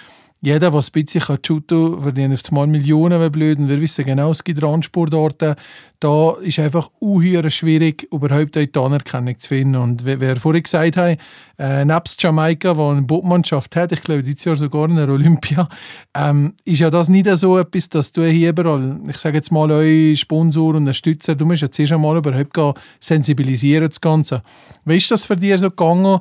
jeder, 0.41 0.71
der 0.71 0.79
ein 0.79 0.85
bisschen 0.91 1.21
kann 1.21 1.39
shooten 1.45 1.99
verdient 1.99 2.33
auf 2.33 2.49
einmal 2.49 2.67
Millionen, 2.67 3.19
wenn 3.19 3.31
blöd. 3.31 3.57
Und 3.57 3.69
wir 3.69 3.81
wissen 3.81 4.05
genau, 4.05 4.29
es 4.29 4.43
gibt 4.43 4.61
Randsportarten. 4.61 5.55
Da 5.99 6.33
ist 6.41 6.59
einfach 6.59 6.89
unheuer 6.99 7.49
schwierig, 7.49 8.07
überhaupt 8.11 8.55
die 8.55 8.69
Anerkennung 8.75 9.39
zu 9.39 9.47
finden. 9.47 9.75
Und 9.77 10.05
wie 10.05 10.21
wir 10.21 10.35
vorhin 10.35 10.61
gesagt 10.61 10.95
haben, 10.95 11.17
äh, 11.57 11.83
nebst 11.83 12.21
Jamaika, 12.21 12.75
die 12.75 12.79
eine 12.79 13.01
Bobmannschaft 13.01 13.75
hat, 13.75 13.91
ich 13.91 14.01
glaube, 14.01 14.21
dieses 14.21 14.45
Jahr 14.45 14.55
sogar 14.55 14.87
in 14.87 14.97
der 14.97 15.09
Olympia, 15.09 15.67
ähm, 16.13 16.53
ist 16.65 16.79
ja 16.79 16.91
das 16.91 17.09
nicht 17.09 17.27
so 17.37 17.57
etwas, 17.57 17.89
dass 17.89 18.11
du 18.11 18.23
hier 18.23 18.49
überall, 18.49 18.99
ich 19.09 19.17
sage 19.17 19.37
jetzt 19.37 19.51
mal, 19.51 19.71
eure 19.71 20.15
Sponsor 20.15 20.69
und 20.69 20.75
Unterstützer, 20.75 21.33
du 21.33 21.45
musst 21.45 21.63
ja 21.63 21.71
zuerst 21.71 21.93
einmal 21.93 22.17
überhaupt 22.17 22.79
sensibilisieren, 22.99 23.87
das 23.87 23.99
Ganze. 23.99 24.43
Wie 24.85 24.97
ist 24.97 25.09
das 25.09 25.25
für 25.25 25.35
dich 25.35 25.59
so 25.59 25.71
gegangen? 25.71 26.19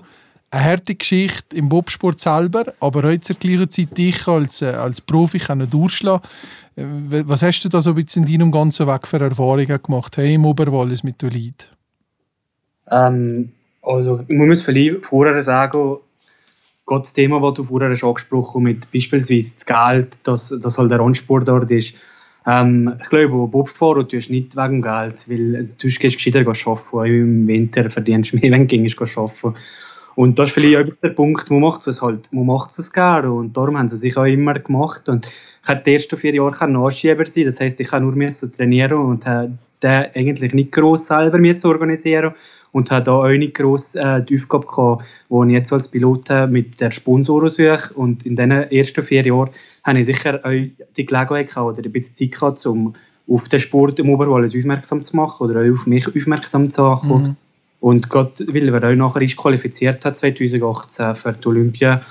Eine 0.56 0.64
harte 0.70 0.94
Geschichte 0.94 1.54
im 1.54 1.68
Bobsport 1.68 2.18
selber, 2.18 2.72
aber 2.80 3.02
heute 3.02 3.20
zur 3.20 3.36
gleichen 3.36 3.68
Zeit 3.68 3.98
dich 3.98 4.26
als, 4.26 4.62
äh, 4.62 4.68
als 4.68 5.02
Profi 5.02 5.38
können 5.38 5.68
durchschlagen. 5.68 6.26
Äh, 6.76 6.84
Was 7.26 7.42
hast 7.42 7.60
du 7.60 7.68
da 7.68 7.82
so 7.82 7.90
ein 7.90 7.96
bisschen 7.96 8.26
in 8.26 8.38
deinem 8.38 8.52
ganzen 8.52 8.86
Weg 8.86 9.06
für 9.06 9.20
Erfahrungen 9.20 9.82
gemacht, 9.82 10.16
hey, 10.16 10.32
im 10.32 10.46
Oberwallis 10.46 11.02
mit 11.02 11.20
den 11.20 11.30
Leuten? 11.30 11.66
Ähm, 12.90 13.52
also, 13.82 14.24
ich 14.26 14.34
muss 14.34 14.62
vielleicht 14.62 15.04
vorher 15.04 15.42
sagen, 15.42 15.98
gerade 16.86 17.02
das 17.02 17.12
Thema, 17.12 17.38
das 17.42 17.52
du 17.52 17.62
vorher 17.62 17.94
schon 17.94 18.08
angesprochen 18.08 18.62
hast, 18.62 18.64
mit 18.64 18.90
beispielsweise 18.90 19.56
das 19.56 19.66
Geld, 19.66 20.18
dass 20.22 20.54
das 20.58 20.78
halt 20.78 20.90
der 20.90 21.00
Randsportort 21.00 21.70
ist. 21.70 21.96
Ähm, 22.46 22.94
ich 23.02 23.10
glaube, 23.10 23.46
Bobfahren 23.46 24.08
tust 24.08 24.30
nicht 24.30 24.56
wegen 24.56 24.80
Geld, 24.80 25.28
weil 25.28 25.56
also, 25.56 25.76
du 25.78 25.88
gehst 25.88 26.16
gescheiter 26.16 26.48
arbeiten, 26.48 27.14
im 27.14 27.46
Winter 27.46 27.90
verdienst 27.90 28.32
du 28.32 28.38
mehr, 28.38 28.50
wenn 28.52 28.66
du 28.66 28.78
gehst 28.78 29.18
arbeiten. 29.18 29.54
Und 30.16 30.38
das 30.38 30.48
ist 30.48 30.54
vielleicht 30.54 30.90
auch 30.90 30.96
der 31.02 31.10
Punkt, 31.10 31.50
man 31.50 31.60
macht 31.60 31.86
es 31.86 32.00
halt, 32.00 32.32
man 32.32 32.46
macht 32.46 32.76
es 32.76 32.90
gerne 32.90 33.30
und 33.30 33.54
darum 33.54 33.78
haben 33.78 33.88
sie 33.88 33.98
sich 33.98 34.16
auch 34.16 34.24
immer 34.24 34.54
gemacht 34.54 35.08
und 35.10 35.26
ich 35.26 35.68
hatte 35.68 35.82
die 35.84 35.92
ersten 35.92 36.16
vier 36.16 36.34
Jahre 36.34 36.70
Nachschieber 36.70 37.26
sein, 37.26 37.44
das 37.44 37.60
heisst, 37.60 37.78
ich 37.80 37.88
kann 37.88 38.02
nur 38.02 38.12
müssen 38.12 38.50
trainieren 38.50 38.98
und 38.98 39.26
habe 39.26 39.58
eigentlich 39.84 40.54
nicht 40.54 40.72
gross 40.72 41.06
selber 41.06 41.36
müssen 41.36 41.66
organisieren 41.66 42.32
und 42.72 42.90
habe 42.90 43.04
da 43.04 43.12
auch 43.12 43.28
nicht 43.28 43.54
gross 43.54 43.94
äh, 43.94 44.22
die 44.22 44.36
Aufgabe 44.36 44.66
gehabt, 44.66 45.04
wo 45.28 45.44
ich 45.44 45.52
jetzt 45.52 45.72
als 45.72 45.88
Pilot 45.88 46.30
äh, 46.30 46.46
mit 46.46 46.80
der 46.80 46.92
Sponsoren 46.92 47.50
suche 47.50 47.92
und 47.94 48.24
in 48.24 48.36
diesen 48.36 48.50
ersten 48.50 49.02
vier 49.02 49.26
Jahren 49.26 49.50
habe 49.84 50.00
ich 50.00 50.06
sicher 50.06 50.40
auch 50.42 50.50
die 50.50 51.06
Gelegenheit 51.06 51.48
gehabt 51.48 51.78
oder 51.78 51.86
ein 51.86 51.92
bisschen 51.92 52.14
Zeit 52.14 52.32
gehabt, 52.32 52.64
um 52.64 52.94
auf 53.28 53.48
den 53.48 53.60
Sport 53.60 53.98
im 53.98 54.08
Oberwallis 54.08 54.56
aufmerksam 54.56 55.02
zu 55.02 55.14
machen 55.14 55.46
oder 55.46 55.60
auch 55.60 55.72
auf 55.72 55.86
mich 55.86 56.06
aufmerksam 56.08 56.70
zu 56.70 56.82
machen. 56.82 57.22
Mhm. 57.22 57.36
Und 57.80 58.08
gerade 58.08 58.32
weil 58.52 58.68
er 58.68 58.90
auch 58.90 58.94
nachher 58.94 59.22
ist 59.22 59.36
qualifiziert 59.36 60.04
hat 60.04 60.16
2018 60.16 61.14
für 61.14 61.32
die 61.32 61.48
Olympia, 61.48 62.02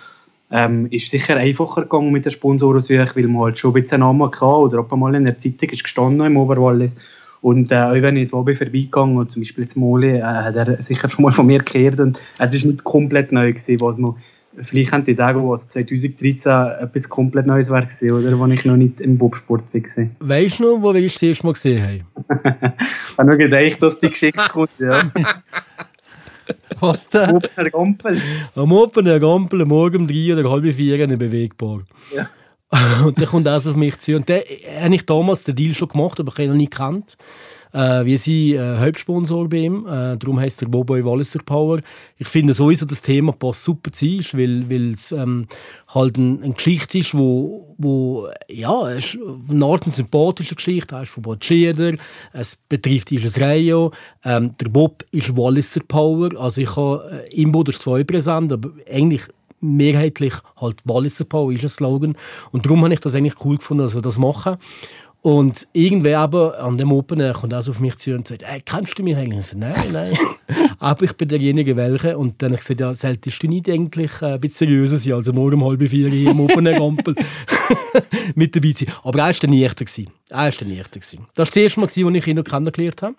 ähm, 0.51 0.87
ist 0.91 1.09
sicher 1.09 1.37
einfacher 1.37 1.83
gegangen 1.83 2.11
mit 2.11 2.25
der 2.25 2.31
Sponsorensuche, 2.31 3.15
weil 3.15 3.27
man 3.27 3.43
halt 3.43 3.57
schon 3.57 3.71
ein 3.71 3.81
bisschen 3.81 3.99
Namen 3.99 4.25
hatte 4.25 4.45
oder 4.45 4.79
ob 4.79 4.91
mal 4.91 5.15
in 5.15 5.25
der 5.25 5.39
Zeitung 5.39 5.69
ist 5.69 5.83
gestanden 5.83 6.25
im 6.25 6.37
Oberwallis. 6.37 6.95
Und 7.41 7.71
äh, 7.71 7.75
auch 7.75 7.93
wenn 7.93 8.17
ich 8.17 8.29
so 8.29 8.43
bin 8.43 8.55
vorbeigegangen 8.55 9.17
und 9.17 9.29
zum 9.29 9.41
Beispiel 9.41 9.67
zum 9.67 9.81
Moli, 9.81 10.17
äh, 10.17 10.23
hat 10.23 10.55
er 10.55 10.81
sicher 10.81 11.09
schon 11.09 11.23
mal 11.23 11.31
von 11.31 11.45
mir 11.45 11.59
gehört 11.59 11.99
und 11.99 12.19
es 12.39 12.53
ist 12.53 12.65
nicht 12.65 12.83
komplett 12.83 13.31
neu 13.31 13.53
gewesen, 13.53 13.81
was 13.81 13.97
man 13.97 14.15
vielleicht 14.61 14.91
könnte 14.91 15.11
ich 15.11 15.17
sagen, 15.17 15.47
was 15.47 15.69
2013 15.69 16.51
etwas 16.79 17.09
komplett 17.09 17.45
Neues 17.45 17.69
war 17.69 17.83
oder, 17.83 18.39
wo 18.39 18.47
ich 18.47 18.65
noch 18.65 18.77
nicht 18.77 19.01
im 19.01 19.17
Bobsport 19.17 19.63
war. 19.73 20.07
Weißt 20.19 20.59
du 20.59 20.63
noch, 20.63 20.81
wo 20.81 20.93
wir 20.93 21.03
das 21.03 21.21
erste 21.21 21.45
Mal 21.45 21.53
gesehen 21.53 21.83
haben? 21.83 22.05
Ich 23.11 23.17
habe 23.17 23.29
nur 23.29 23.37
gedacht, 23.37 23.81
dass 23.81 23.99
die 23.99 24.09
Geschichte 24.09 24.43
kommt, 24.49 24.69
ja. 24.79 25.09
Was 26.79 27.07
denn? 27.07 27.37
Opener 27.37 27.69
Gampel. 27.71 28.21
Am 28.55 28.71
Open 28.71 29.05
der 29.05 29.19
Gampel, 29.19 29.61
am 29.61 29.69
Morgen 29.69 30.01
um 30.01 30.07
drei 30.07 30.33
oder 30.33 30.49
halb 30.49 30.65
vier 30.75 31.03
eine 31.03 31.17
bewegbar. 31.17 31.81
Ja. 32.15 32.27
Und 33.05 33.19
der 33.19 33.27
kommt 33.27 33.47
also 33.47 33.71
auf 33.71 33.75
mich 33.75 33.97
zu. 33.99 34.15
Und 34.15 34.29
der 34.29 34.43
habe 34.81 34.95
ich 34.95 35.05
damals 35.05 35.43
den 35.43 35.55
Deal 35.55 35.73
schon 35.73 35.89
gemacht, 35.89 36.19
aber 36.19 36.29
ich 36.29 36.35
habe 36.35 36.43
ihn 36.43 36.49
noch 36.49 36.57
nie 36.57 36.69
gekannt. 36.69 37.17
Äh, 37.75 38.05
wir 38.05 38.17
sind 38.17 38.53
äh, 38.53 38.77
Hauptsponsor 38.77 39.49
bei 39.49 39.57
ihm. 39.57 39.85
Äh, 39.85 40.17
darum 40.17 40.39
heisst 40.39 40.61
er 40.61 40.69
Boboy 40.69 41.03
Walliser 41.03 41.39
Power. 41.45 41.81
Ich 42.17 42.27
finde 42.27 42.53
sowieso, 42.53 42.85
das 42.85 43.01
Thema 43.01 43.33
passt 43.33 43.63
super 43.63 43.91
zu 43.91 44.05
ihm, 44.05 44.23
weil, 44.33 44.93
es 44.93 45.11
ähm, 45.11 45.47
halt 45.89 46.17
ein, 46.17 46.41
eine 46.41 46.53
Geschichte 46.53 46.99
ist, 46.99 47.13
wo, 47.13 47.75
wo 47.77 48.29
ja, 48.47 48.89
es 48.91 49.15
ist 49.15 49.19
eine 49.49 49.65
Art 49.65 49.83
eine 49.83 49.91
sympathische 49.91 50.55
Geschichte. 50.55 50.95
Er 50.95 51.03
ist 51.03 51.09
von 51.09 51.23
Bad 51.23 51.45
es 52.31 52.57
betrifft 52.69 53.11
Rayo. 53.41 53.91
Ähm, 54.23 54.55
der 54.57 54.69
Bob 54.69 55.03
ist 55.11 55.35
Walliser 55.35 55.81
Power. 55.85 56.29
Also 56.39 56.61
ich 56.61 56.73
habe 56.77 57.25
äh, 57.29 57.41
im 57.41 57.51
Boden 57.51 57.73
zwei 57.73 58.05
präsent, 58.05 58.53
aber 58.53 58.69
eigentlich 58.89 59.23
mehrheitlich 59.61 60.33
halt 60.57 60.81
Walliser 60.85 61.25
Power 61.25 61.51
ist 61.51 61.63
ein 61.63 61.69
Slogan. 61.69 62.15
Und 62.51 62.65
darum 62.65 62.83
habe 62.83 62.93
ich 62.93 62.99
das 62.99 63.15
eigentlich 63.15 63.43
cool 63.45 63.57
gefunden, 63.57 63.83
dass 63.83 63.95
wir 63.95 64.01
das 64.01 64.17
machen. 64.17 64.57
Und 65.21 65.67
irgendwer 65.73 66.19
aber 66.19 66.59
an 66.59 66.77
dem 66.77 66.91
Open 66.91 67.19
Air 67.19 67.33
kommt 67.33 67.51
also 67.51 67.71
auf 67.71 67.79
mich 67.79 67.95
zu 67.97 68.13
und 68.13 68.27
sagt, 68.27 68.43
hey, 68.45 68.61
kennst 68.63 68.99
du 68.99 69.01
mich 69.01 69.15
eigentlich? 69.17 69.39
Ich 69.39 69.45
so, 69.47 69.57
nein, 69.57 69.73
nein. 69.91 70.15
aber 70.79 71.03
ich 71.03 71.13
bin 71.13 71.27
derjenige, 71.27 71.75
welche. 71.75 72.15
Und 72.15 72.39
dann 72.43 72.49
habe 72.51 72.55
ich 72.55 72.59
gesagt, 72.61 72.79
ja, 72.79 72.93
solltest 72.93 73.41
du 73.41 73.47
nicht 73.47 73.67
eigentlich 73.67 74.11
äh, 74.21 74.33
ein 74.35 74.39
bisschen 74.39 74.67
seriöser 74.67 74.97
sein, 74.97 75.13
also 75.13 75.33
morgen 75.33 75.55
um 75.55 75.65
halb 75.67 75.81
vier 75.89 76.09
hier 76.09 76.29
im 76.29 76.39
Open 76.41 76.67
Air 76.67 76.77
Gampel 76.77 77.15
mit 78.35 78.55
dabei 78.55 78.73
sein. 78.77 78.89
Aber 79.03 79.17
er 79.19 79.25
war 79.25 79.33
der 79.33 79.49
Nichte. 79.49 79.83
gewesen. 79.85 80.11
Er 80.29 80.37
war 80.37 80.51
der 80.51 80.67
Nichte. 80.67 80.99
gewesen. 80.99 81.25
Das 81.33 81.47
war 81.47 81.51
das 81.53 81.55
erste 81.55 81.79
Mal, 81.79 81.85
als 81.87 81.97
ich 81.97 82.27
ihn 82.27 82.35
noch 82.35 82.43
kennengelernt 82.43 83.01
habe. 83.01 83.15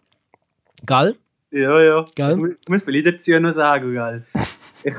Gell? 0.87 1.17
Ja, 1.51 1.83
ja. 1.83 2.07
Gell? 2.15 2.31
Ich 2.33 2.37
mu- 2.37 2.55
muss 2.69 2.83
vielleicht 2.83 3.07
dazu 3.07 3.33
noch 3.41 3.53
sagen, 3.53 3.93
gell. 3.93 4.25
Ich, 4.85 4.95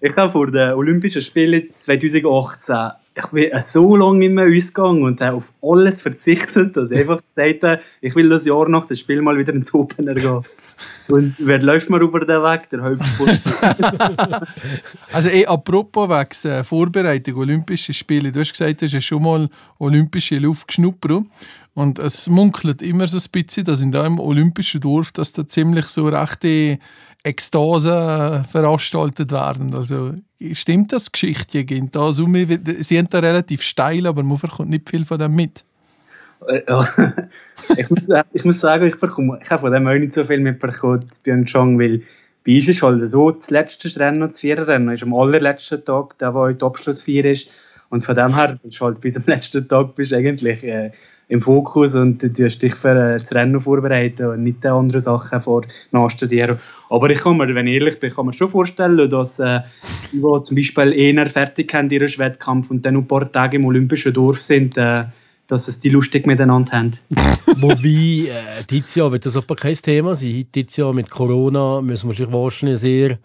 ich 0.00 0.16
habe 0.16 0.30
vor 0.30 0.50
den 0.50 0.72
Olympischen 0.72 1.22
Spielen 1.22 1.68
2018 1.74 2.92
ich 3.18 3.26
bin 3.28 3.50
so 3.62 3.96
lange 3.96 4.18
nicht 4.18 4.32
mehr 4.32 4.46
ausgegangen 4.46 5.02
und 5.04 5.20
habe 5.22 5.36
auf 5.36 5.54
alles 5.62 6.02
verzichtet, 6.02 6.76
dass 6.76 6.90
ich 6.90 7.00
einfach 7.00 7.22
gesagt 7.34 7.62
habe, 7.62 7.80
ich 8.02 8.14
will 8.14 8.28
das 8.28 8.44
Jahr 8.44 8.68
nach 8.68 8.86
dem 8.86 8.96
Spiel 8.96 9.22
mal 9.22 9.38
wieder 9.38 9.54
ins 9.54 9.72
Opener 9.72 10.14
gehen. 10.14 10.42
Und 11.08 11.34
wer 11.38 11.62
läuft 11.62 11.88
mir 11.88 12.00
über 12.00 12.20
den 12.20 12.42
Weg? 12.42 12.68
Der 12.68 12.82
Hauptsport. 12.82 13.40
also 15.12 15.30
eh, 15.30 15.46
apropos 15.46 16.10
Wegs, 16.10 16.44
äh, 16.44 16.62
Vorbereitung, 16.62 17.36
Olympische 17.36 17.94
Spiele. 17.94 18.32
Du 18.32 18.40
hast 18.40 18.52
gesagt, 18.52 18.82
du 18.82 18.86
hast 18.86 19.04
schon 19.04 19.22
mal 19.22 19.48
olympische 19.78 20.36
Luft 20.38 20.68
geschnuppert. 20.68 21.24
Und 21.72 21.98
es 21.98 22.28
munkelt 22.28 22.82
immer 22.82 23.06
so 23.06 23.16
ein 23.16 23.30
bisschen, 23.30 23.64
dass 23.64 23.80
in 23.80 23.92
diesem 23.92 24.18
olympischen 24.18 24.80
Dorf, 24.80 25.12
dass 25.12 25.32
da 25.32 25.46
ziemlich 25.46 25.86
so 25.86 26.08
rechte 26.08 26.78
Ekstase 27.26 28.44
veranstaltet 28.50 29.32
werden. 29.32 29.74
Also 29.74 30.14
stimmt 30.52 30.92
das 30.92 31.10
Geschichte 31.10 31.64
gehen 31.64 31.90
da 31.90 32.12
so, 32.12 32.26
Sie 32.26 32.82
sind 32.82 33.12
da 33.12 33.18
relativ 33.18 33.62
steil, 33.62 34.06
aber 34.06 34.22
man 34.22 34.38
bekommt 34.38 34.70
nicht 34.70 34.88
viel 34.88 35.04
von 35.04 35.18
dem 35.18 35.34
mit. 35.34 35.64
Äh, 36.46 36.60
ich, 37.76 37.90
muss, 37.90 38.02
ich 38.32 38.44
muss 38.44 38.60
sagen, 38.60 38.86
ich, 38.86 39.00
bekomme, 39.00 39.38
ich 39.42 39.50
habe 39.50 39.62
von 39.62 39.72
dem 39.72 39.86
auch 39.88 39.94
nicht 39.94 40.12
so 40.12 40.24
viel 40.24 40.40
mitbekommen 40.40 41.00
bei 41.00 41.06
Pyeongchang, 41.24 41.78
weil 41.78 42.02
bei 42.46 42.56
uns 42.56 42.68
ist 42.68 42.82
halt 42.82 43.02
so, 43.08 43.30
das 43.32 43.50
letzte 43.50 43.98
Rennen 43.98 44.20
das 44.20 44.38
Viererrennen 44.38 44.94
ist 44.94 45.02
am 45.02 45.14
allerletzten 45.14 45.84
Tag, 45.84 46.16
der, 46.18 46.32
wo 46.32 46.40
heute 46.40 46.64
Abschlussfeier 46.64 47.24
ist. 47.24 47.48
Und 47.88 48.04
von 48.04 48.14
dem 48.14 48.34
her, 48.34 48.58
bist 48.62 48.80
halt 48.80 49.00
bis 49.00 49.14
zum 49.14 49.24
letzten 49.26 49.66
Tag 49.68 49.94
bist 49.94 50.12
eigentlich 50.12 50.64
äh, 50.64 50.90
im 51.28 51.42
Fokus 51.42 51.94
und 51.94 52.22
du 52.22 52.32
tust 52.32 52.62
dich 52.62 52.74
für 52.74 53.14
äh, 53.14 53.18
das 53.18 53.34
Rennen 53.34 53.60
vorbereiten 53.60 54.26
und 54.26 54.44
nicht 54.44 54.64
andere 54.64 55.00
Sachen 55.00 55.40
vor 55.40 55.62
nachstudieren. 55.90 56.58
Aber 56.88 57.10
ich 57.10 57.18
kann 57.18 57.36
mir, 57.36 57.52
wenn 57.54 57.66
ich 57.66 57.74
ehrlich 57.74 57.98
bin, 57.98 58.12
kann 58.12 58.26
mir 58.26 58.32
schon 58.32 58.48
vorstellen, 58.48 59.10
dass 59.10 59.38
äh, 59.40 59.60
die 60.12 60.20
zum 60.20 60.56
Beispiel 60.56 60.92
eher 60.92 61.26
fertig 61.26 61.72
haben 61.74 61.90
ihren 61.90 62.18
Wettkampf 62.18 62.70
und 62.70 62.84
dann 62.84 62.94
noch 62.94 63.02
ein 63.02 63.08
paar 63.08 63.30
Tage 63.30 63.56
im 63.56 63.64
Olympischen 63.64 64.12
Dorf 64.12 64.40
sind, 64.40 64.76
äh, 64.76 65.04
dass 65.46 65.68
es 65.68 65.80
die 65.80 65.90
lustig 65.90 66.26
miteinander 66.26 66.72
haben. 66.72 66.92
Wobei, 67.56 68.30
äh, 68.30 68.64
dieses 68.68 68.94
Jahr 68.94 69.12
wird 69.12 69.26
das 69.26 69.36
aber 69.36 69.56
kein 69.56 69.74
Thema 69.74 70.14
sein. 70.14 70.46
Dieses 70.54 70.76
Jahr 70.76 70.92
mit 70.92 71.10
Corona 71.10 71.80
müssen 71.80 72.08
wir 72.08 72.16
sich 72.16 72.30
wahrscheinlich 72.30 72.80
sehr 72.80 73.18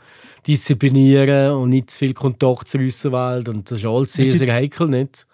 disziplinieren 0.48 1.54
und 1.54 1.70
nicht 1.70 1.92
zu 1.92 2.00
viel 2.00 2.14
Kontakt 2.14 2.68
zur 2.68 2.82
Außenwelt. 2.82 3.50
Und 3.50 3.70
das 3.70 3.80
ist 3.80 3.86
alles 3.86 4.14
sehr, 4.14 4.36
sehr 4.36 4.54
heikel, 4.54 4.88
nicht? 4.88 5.26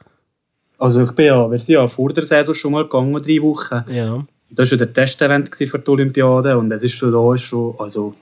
Also 0.78 1.04
ich 1.04 1.12
bin 1.12 1.26
ja, 1.26 1.50
wir 1.50 1.60
sind 1.60 1.74
ja 1.74 1.88
vor 1.88 2.14
der 2.14 2.26
Saison 2.26 2.54
schon 2.54 2.72
mal 2.72 2.84
gegangen, 2.84 3.14
drei 3.14 3.42
Wochen. 3.42 3.84
Ja. 3.92 4.24
Das 4.50 4.72
war 4.72 4.78
ja 4.78 4.86
der 4.86 4.94
Testevent 4.94 5.54
für 5.54 5.80
die 5.80 5.90
Olympiade 5.90 6.58
und 6.58 6.72
es 6.72 6.84
ist 6.84 6.94
schon 6.94 7.12
da, 7.12 7.34
ist 7.34 7.42
schon, 7.42 7.76
also 7.80 8.14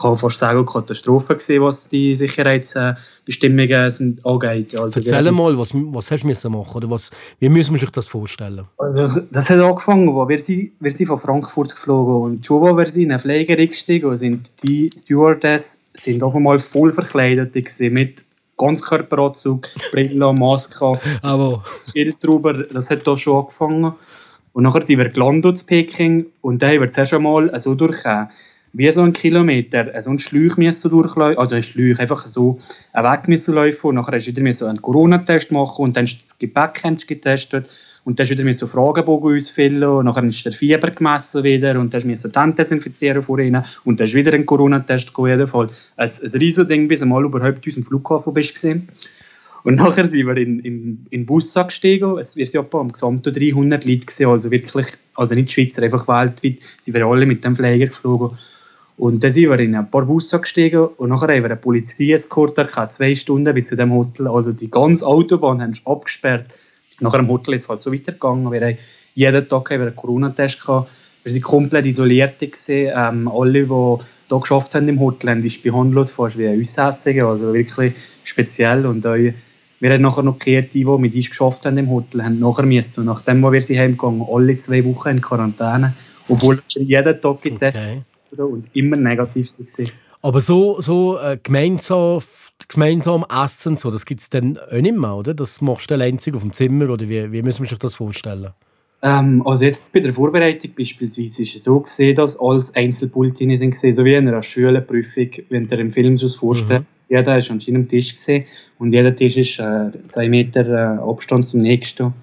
kann 0.00 0.18
fast 0.18 0.38
sagen, 0.38 0.66
Katastrophe 0.66 1.36
gewesen, 1.36 1.62
was 1.62 1.88
die 1.88 2.14
Sicherheitsbestimmungen 2.14 3.90
sind, 3.90 4.26
angeht. 4.26 4.78
Also, 4.78 5.00
Erzähl 5.00 5.30
mal, 5.32 5.56
was, 5.58 5.72
was 5.74 6.10
hast 6.10 6.24
du 6.24 6.50
machen 6.50 6.76
oder 6.76 6.90
was, 6.90 7.10
wie 7.38 7.48
müssen 7.48 7.74
wir 7.74 7.80
sich 7.80 7.90
das 7.90 8.08
vorstellen? 8.08 8.66
Also, 8.78 9.20
das 9.30 9.48
hat 9.48 9.60
angefangen, 9.60 10.12
wo 10.14 10.28
wir 10.28 10.38
sind, 10.38 10.72
wir 10.80 10.90
sind 10.90 11.06
von 11.06 11.18
Frankfurt 11.18 11.74
geflogen 11.74 12.14
und 12.14 12.46
schon 12.46 12.60
wo 12.60 12.76
wir 12.76 12.86
sind 12.86 13.04
in 13.04 13.10
eine 13.12 13.18
Flieger 13.20 13.56
gestiegen 13.56 14.16
sind 14.16 14.50
die 14.62 14.90
Stewardess 14.94 15.80
sind 15.94 16.22
auf 16.22 16.34
einmal 16.34 16.58
voll 16.58 16.90
verkleidet 16.90 17.52
gewesen, 17.52 17.92
mit 17.92 18.24
Ganzkörperanzug, 18.56 19.68
Brille, 19.92 20.32
Maske, 20.32 21.00
Aber. 21.22 21.64
Schild 21.90 22.22
drüber. 22.22 22.52
Das 22.52 22.90
hat 22.90 23.06
da 23.06 23.16
schon 23.16 23.38
angefangen. 23.38 23.94
Und 24.52 24.62
nachher 24.62 24.82
sind 24.82 24.98
wir 24.98 25.08
gelandet 25.08 25.60
in 25.60 25.66
Peking 25.66 26.26
und 26.40 26.62
da 26.62 26.68
haben 26.68 26.80
wir 26.80 26.90
zuerst 26.90 27.12
einmal 27.12 27.58
so 27.58 27.74
durch 27.74 28.04
wie 28.74 28.90
so 28.90 29.02
ein 29.02 29.12
Kilometer 29.12 29.90
so 30.02 30.10
einen 30.10 30.18
Schläuch 30.18 30.56
müssen 30.56 30.90
durchlaufen, 30.90 31.38
also 31.38 31.54
ein 31.54 31.62
Schläuch, 31.62 32.00
einfach 32.00 32.26
so 32.26 32.58
einen 32.92 33.10
Weg 33.10 33.28
müssen 33.28 33.54
laufen 33.54 33.86
und 33.88 33.94
nachher 33.94 34.18
du 34.18 34.26
wieder 34.26 34.52
so 34.52 34.66
einen 34.66 34.82
Corona-Test 34.82 35.52
machen 35.52 35.84
und 35.84 35.96
dann 35.96 36.06
das 36.06 36.38
Gepäck 36.38 36.82
getestet 37.06 37.70
und 38.04 38.18
dann 38.18 38.26
hast 38.26 38.36
du 38.36 38.42
wieder 38.42 38.52
so 38.52 38.66
Fragebogen 38.66 39.36
ausfüllen 39.36 39.84
und 39.84 40.06
dann 40.06 40.28
ist 40.28 40.44
der 40.44 40.52
Fieber 40.52 40.90
gemessen 40.90 41.44
wieder 41.44 41.78
und 41.78 41.94
dann 41.94 42.02
hast 42.10 42.24
du 42.24 42.28
die 42.28 42.38
Hände 42.38 42.56
desinfizieren 42.56 43.22
vor 43.22 43.38
ihnen 43.38 43.64
und 43.84 44.00
dann 44.00 44.08
ist 44.08 44.14
wieder 44.14 44.34
ein 44.34 44.44
Corona-Test 44.44 45.06
gekommen, 45.06 45.30
jeden 45.30 45.46
Fall. 45.46 45.70
Ein, 45.96 46.10
ein 46.10 46.30
riesiges 46.40 46.66
Ding, 46.66 46.88
bis 46.88 47.00
du 47.00 47.06
mal 47.06 47.24
überhaupt 47.24 47.64
in 47.64 47.64
unserem 47.64 47.84
Flughafen 47.84 48.34
bist. 48.34 48.66
Und 49.62 49.76
nachher 49.76 50.06
sind 50.08 50.26
wir 50.26 50.36
in, 50.36 51.06
den 51.10 51.24
Bus 51.24 51.54
gestiegen. 51.54 52.18
Es 52.18 52.36
waren 52.36 52.64
etwa 52.66 52.80
am 52.80 52.92
gesamten 52.92 53.32
300 53.32 53.86
Leute, 53.86 54.00
gewesen, 54.00 54.26
also 54.26 54.50
wirklich, 54.50 54.88
also 55.14 55.34
nicht 55.34 55.52
Schweizer, 55.52 55.82
einfach 55.82 56.06
weltweit, 56.06 56.58
sind 56.80 56.92
wir 56.92 57.06
alle 57.06 57.24
mit 57.24 57.44
dem 57.44 57.56
Flieger 57.56 57.86
geflogen. 57.86 58.36
Und 58.96 59.24
dann 59.24 59.30
sind 59.32 59.50
wir 59.50 59.58
in 59.58 59.74
ein 59.74 59.90
paar 59.90 60.06
Busse 60.06 60.38
gestiegen 60.38 60.86
und 60.96 61.08
nachher 61.08 61.34
haben 61.34 61.42
wir 61.42 61.46
eine 61.46 61.56
Polizeieskorte 61.56 62.64
gehabt, 62.64 62.92
zwei 62.92 63.14
Stunden 63.14 63.52
bis 63.52 63.68
zu 63.68 63.76
dem 63.76 63.92
Hotel. 63.92 64.28
Also 64.28 64.52
die 64.52 64.70
ganze 64.70 65.04
Autobahn 65.04 65.60
haben 65.60 65.74
sie 65.74 65.82
abgesperrt 65.84 66.54
Nachher 67.00 67.18
im 67.18 67.28
Hotel 67.28 67.54
ist 67.54 67.62
es 67.62 67.68
halt 67.68 67.80
so 67.80 67.92
weitergegangen. 67.92 68.50
Wir 68.52 68.60
haben 68.60 68.78
jeden 69.14 69.48
Tag 69.48 69.72
einen 69.72 69.96
Corona-Test 69.96 70.60
gehabt. 70.60 70.90
Wir 71.24 71.32
waren 71.32 71.42
komplett 71.42 71.86
isoliert. 71.86 72.34
Ähm, 72.68 73.28
alle, 73.28 73.64
die 73.64 73.68
hier 73.68 74.40
geschafft 74.40 74.74
haben 74.74 74.88
im 74.88 75.00
Hotel, 75.00 75.30
haben 75.30 75.42
uns 75.42 75.60
behandelt 75.60 76.10
fast 76.10 76.38
wie 76.38 76.48
Aussässige. 76.48 77.26
Also 77.26 77.52
wirklich 77.52 77.94
speziell. 78.22 78.86
Und 78.86 79.06
auch, 79.06 79.16
wir 79.16 79.92
haben 79.92 80.02
nachher 80.02 80.22
noch 80.22 80.38
gekehrt, 80.38 80.72
die, 80.74 80.84
die 80.84 80.98
mit 80.98 81.14
uns 81.14 81.30
geschafft 81.30 81.66
haben 81.66 81.78
im 81.78 81.90
Hotel, 81.90 82.22
haben 82.22 82.38
nachher 82.38 82.66
müssen. 82.66 83.00
Und 83.00 83.06
nachdem 83.06 83.42
wo 83.42 83.50
wir 83.50 83.60
sie 83.60 83.78
heimgegangen 83.78 84.24
alle 84.30 84.56
zwei 84.58 84.84
Wochen 84.84 85.08
in 85.08 85.20
Quarantäne. 85.20 85.94
Obwohl 86.28 86.62
wir 86.74 86.82
jeden 86.82 87.20
Tag 87.20 87.42
getestet 87.42 87.74
okay. 87.74 88.02
Und 88.38 88.66
immer 88.74 88.96
negativ 88.96 89.58
waren. 89.58 89.90
Aber 90.22 90.40
so, 90.40 90.80
so 90.80 91.18
äh, 91.18 91.38
gemeinsam 91.42 92.22
gemeinsam 92.68 93.24
essen, 93.28 93.76
so, 93.76 93.90
das 93.90 94.06
gibt 94.06 94.20
es 94.20 94.30
dann 94.30 94.58
auch 94.58 94.72
nicht 94.72 94.96
mehr, 94.96 95.14
oder? 95.14 95.34
Das 95.34 95.60
machst 95.60 95.90
du 95.90 96.00
einzig 96.00 96.34
auf 96.34 96.42
dem 96.42 96.52
Zimmer, 96.52 96.88
oder 96.88 97.08
wie, 97.08 97.30
wie 97.32 97.42
müssen 97.42 97.62
wir 97.62 97.68
sich 97.68 97.78
das 97.78 97.96
vorstellen? 97.96 98.52
Ähm, 99.02 99.42
also 99.46 99.64
jetzt 99.64 99.92
bei 99.92 100.00
der 100.00 100.14
Vorbereitung 100.14 100.70
beispielsweise 100.76 101.42
ist 101.42 101.54
es 101.54 101.64
so 101.64 101.80
gesehen, 101.80 102.16
dass 102.16 102.40
alles 102.40 102.74
Einzelpultine 102.74 103.58
sind 103.58 103.72
gesehen, 103.72 103.92
so 103.92 104.04
wie 104.04 104.14
in 104.14 104.26
einer 104.26 104.42
Schülerprüfung, 104.42 105.28
wenn 105.50 105.66
du 105.66 105.76
im 105.76 105.90
Film 105.90 106.16
sich 106.16 106.34
vorstellt. 106.34 106.82
Mhm. 106.82 107.16
Jeder 107.16 107.36
ist 107.36 107.50
an 107.50 107.60
seinem 107.60 107.86
Tisch 107.86 108.12
gesehen 108.12 108.44
und 108.78 108.94
jeder 108.94 109.14
Tisch 109.14 109.36
ist 109.36 109.58
äh, 109.58 109.90
zwei 110.08 110.30
Meter 110.30 110.66
äh, 110.66 110.98
Abstand 111.02 111.46
zum 111.46 111.60
nächsten. 111.60 112.14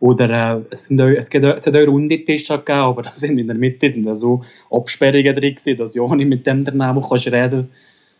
Oder 0.00 0.56
äh, 0.56 0.60
es, 0.70 0.86
sind 0.86 1.00
auch, 1.00 1.06
es, 1.06 1.30
gibt, 1.30 1.44
es 1.44 1.66
hat 1.66 1.76
auch 1.76 1.86
runde 1.86 2.24
Tische 2.24 2.58
gegeben, 2.58 2.78
aber 2.78 3.02
da 3.02 3.14
sind 3.14 3.38
in 3.38 3.46
der 3.46 3.56
Mitte 3.56 3.88
sind 3.88 4.14
so 4.16 4.42
Absperrungen 4.70 5.34
drin, 5.34 5.54
gewesen, 5.54 5.76
dass 5.76 5.94
ja 5.94 6.14
nicht 6.14 6.28
mit 6.28 6.46
dem 6.46 6.64
daneben 6.64 7.02
kannst 7.02 7.26
reden 7.26 7.68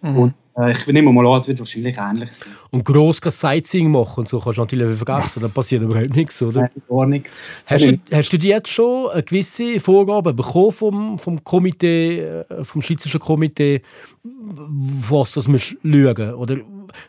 mhm. 0.00 0.18
Und 0.18 0.34
äh, 0.56 0.72
ich 0.72 0.86
nehme 0.86 1.12
mal 1.12 1.26
an, 1.26 1.38
es 1.38 1.48
wird 1.48 1.58
wahrscheinlich 1.58 1.98
ähnlich 1.98 2.30
sein. 2.30 2.52
Und 2.70 2.84
gross 2.84 3.20
Sightseeing 3.22 3.90
machen 3.90 4.20
und 4.20 4.28
so 4.28 4.40
kannst 4.40 4.56
du 4.56 4.62
natürlich 4.62 4.96
vergessen, 4.96 5.42
dann 5.42 5.50
passiert 5.50 5.82
überhaupt 5.82 6.16
nichts, 6.16 6.40
oder? 6.40 6.62
Nein, 6.62 6.70
gar 6.88 7.06
nichts. 7.06 7.36
Hast 7.66 7.84
du, 7.84 7.98
hast 8.10 8.32
du 8.32 8.36
jetzt 8.38 8.68
schon 8.68 9.10
eine 9.10 9.22
gewisse 9.22 9.78
Vorgabe 9.80 10.32
bekommen 10.32 10.72
vom, 10.72 11.18
vom 11.18 11.44
Komitee, 11.44 12.20
äh, 12.20 12.64
vom 12.64 12.80
Schweizerischen 12.80 13.20
Komitee, 13.20 13.82
was 14.22 15.34
das 15.34 15.46
musst 15.46 15.76
schauen 15.82 16.34
Oder 16.34 16.56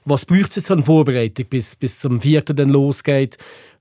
was 0.03 0.25
braucht 0.25 0.49
es 0.49 0.57
jetzt 0.57 0.71
an 0.71 0.83
Vorbereitung, 0.83 1.45
bis, 1.49 1.75
bis 1.75 1.99
zum 1.99 2.19
4. 2.19 2.41
dann 2.41 2.69
losgeht? 2.69 3.37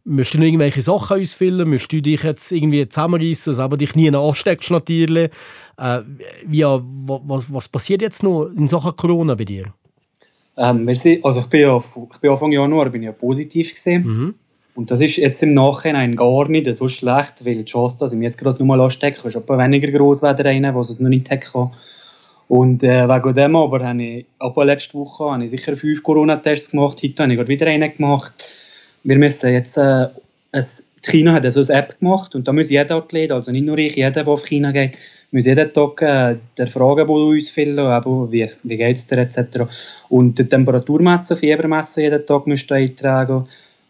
Müsst 0.08 0.34
du 0.34 0.38
noch 0.38 0.44
irgendwelche 0.44 0.82
Sachen 0.82 1.20
ausfüllen? 1.20 1.68
Müsst 1.68 1.92
du 1.92 2.00
dich 2.00 2.22
jetzt 2.22 2.52
irgendwie 2.52 2.88
zusammenreißen, 2.88 3.52
dass 3.52 3.58
aber 3.58 3.76
dich 3.76 3.96
nie 3.96 4.08
ansteckst 4.14 4.70
natürlich? 4.70 5.30
Äh, 5.78 6.00
ja, 6.48 6.80
was, 6.80 7.52
was 7.52 7.68
passiert 7.68 8.02
jetzt 8.02 8.22
noch 8.22 8.44
in 8.56 8.68
Sachen 8.68 8.94
Corona 8.94 9.34
bei 9.34 9.44
dir? 9.44 9.64
Ähm, 10.56 10.94
sind, 10.94 11.24
also 11.24 11.40
ich 11.40 11.46
bin 11.46 11.60
ja 11.62 11.76
ich 11.76 12.20
bin 12.20 12.30
Anfang 12.30 12.52
Januar 12.52 12.88
bin 12.88 13.02
ja 13.02 13.10
positiv 13.10 13.70
gesehen. 13.70 14.04
Mhm. 14.06 14.34
Und 14.76 14.92
das 14.92 15.00
ist 15.00 15.16
jetzt 15.16 15.42
im 15.42 15.54
Nachhinein 15.54 16.14
gar 16.14 16.48
nicht 16.48 16.72
so 16.72 16.86
schlecht, 16.86 17.44
weil 17.44 17.56
die 17.56 17.64
Chance, 17.64 17.98
dass 17.98 18.12
ich 18.12 18.18
mich 18.18 18.26
jetzt 18.26 18.38
gerade 18.38 18.58
nur 18.58 18.76
mal 18.76 18.80
anstecke, 18.80 19.26
ist 19.26 19.34
etwas 19.34 19.58
weniger 19.58 19.90
groß 19.90 20.22
als 20.22 20.36
der 20.36 20.46
eine, 20.46 20.72
was 20.72 20.88
es 20.88 21.00
noch 21.00 21.08
nicht 21.08 21.28
hatte. 21.30 21.70
Und 22.46 22.84
äh, 22.84 23.08
wegen 23.08 23.34
dem 23.34 23.56
aber 23.56 23.84
habe 23.84 24.02
ich, 24.04 24.26
aber 24.38 24.64
letzte 24.64 24.94
Woche 24.94 25.32
habe 25.32 25.44
ich 25.44 25.50
sicher 25.50 25.76
fünf 25.76 26.00
Corona-Tests 26.04 26.70
gemacht, 26.70 27.02
heute 27.02 27.22
habe 27.24 27.32
ich 27.32 27.38
gerade 27.38 27.48
wieder 27.48 27.66
einen 27.66 27.92
gemacht 27.92 28.34
wir 29.06 29.18
müssen 29.18 29.52
jetzt, 29.52 29.78
äh, 29.78 30.08
es, 30.50 30.84
China 31.02 31.34
hat 31.34 31.50
so 31.52 31.60
eine 31.60 31.78
App 31.78 31.98
gemacht 32.00 32.34
und 32.34 32.48
da 32.48 32.52
muss 32.52 32.70
jeder 32.70 32.96
Athlet, 32.96 33.30
also 33.30 33.52
nicht 33.52 33.64
nur 33.64 33.78
ich, 33.78 33.94
jeder, 33.94 34.10
der 34.10 34.28
auf 34.28 34.44
China 34.44 34.72
geht, 34.72 34.98
muss 35.30 35.46
jeden 35.46 35.72
Tag 35.72 36.02
äh, 36.02 36.36
der 36.58 36.66
Fragebogen 36.66 37.38
ausfüllen, 37.38 37.78
eben, 37.78 38.32
wie, 38.32 38.50
wie 38.64 38.76
geht 38.76 38.96
es 38.96 39.06
dir 39.06 39.18
etc. 39.18 39.60
Und 40.08 40.38
die 40.38 40.48
Temperaturmesser, 40.48 41.36
Fiebermesser 41.36 42.00
jeden 42.02 42.26
Tag 42.26 42.46
müsst 42.48 42.70
ihr 42.70 42.76
eintragen 42.76 43.46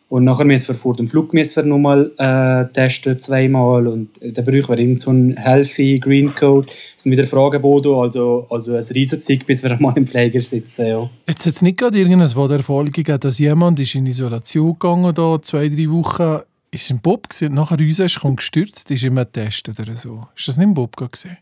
und 0.08 0.22
nachher 0.22 0.44
müssen 0.44 0.68
wir 0.68 0.76
vor 0.76 0.94
dem 0.94 1.08
Flug 1.08 1.34
müssen 1.34 1.56
wir 1.56 1.64
nochmal 1.64 2.12
äh, 2.18 2.72
testen, 2.72 3.18
zweimal. 3.18 3.88
Und 3.88 4.10
dann 4.22 4.44
brauchen 4.44 4.68
wir 4.68 4.78
irgend 4.78 5.00
so 5.00 5.10
einen 5.10 5.36
Healthy 5.36 5.98
Green 5.98 6.32
Code. 6.32 6.68
Das 6.68 7.02
sind 7.02 7.10
wieder 7.10 7.26
Frageboden, 7.26 7.92
also, 7.92 8.46
also 8.48 8.74
ein 8.74 8.84
Riesenzeug, 8.84 9.46
bis 9.46 9.64
wir 9.64 9.76
mal 9.80 9.96
im 9.96 10.06
Pfleger 10.06 10.40
sitzen. 10.40 10.86
Ja. 10.86 11.10
Jetzt 11.26 11.44
hat 11.44 11.54
es 11.54 11.62
nicht 11.62 11.78
gerade 11.78 11.98
irgendwas, 11.98 12.36
wo 12.36 12.46
der 12.46 12.58
Erfolg 12.58 12.92
gegeben 12.92 13.18
dass 13.18 13.38
jemand 13.38 13.80
ist 13.80 13.94
in 13.94 14.06
Isolation 14.06 14.74
gegangen 14.74 15.12
da 15.14 15.40
zwei, 15.42 15.68
drei 15.68 15.90
Wochen 15.90 16.42
ist 16.70 16.90
ein 16.90 17.00
Bob 17.00 17.28
gesehen, 17.28 17.54
nachher 17.54 17.78
uns 17.78 17.98
ist 17.98 18.20
gestürzt, 18.20 18.90
ist 18.90 19.04
immer 19.04 19.24
getestet 19.24 19.80
oder 19.80 19.96
so. 19.96 20.26
Ist 20.36 20.48
das 20.48 20.56
nicht 20.56 20.68
ein 20.68 20.74
Bob 20.74 20.96
gesehen? 20.96 21.38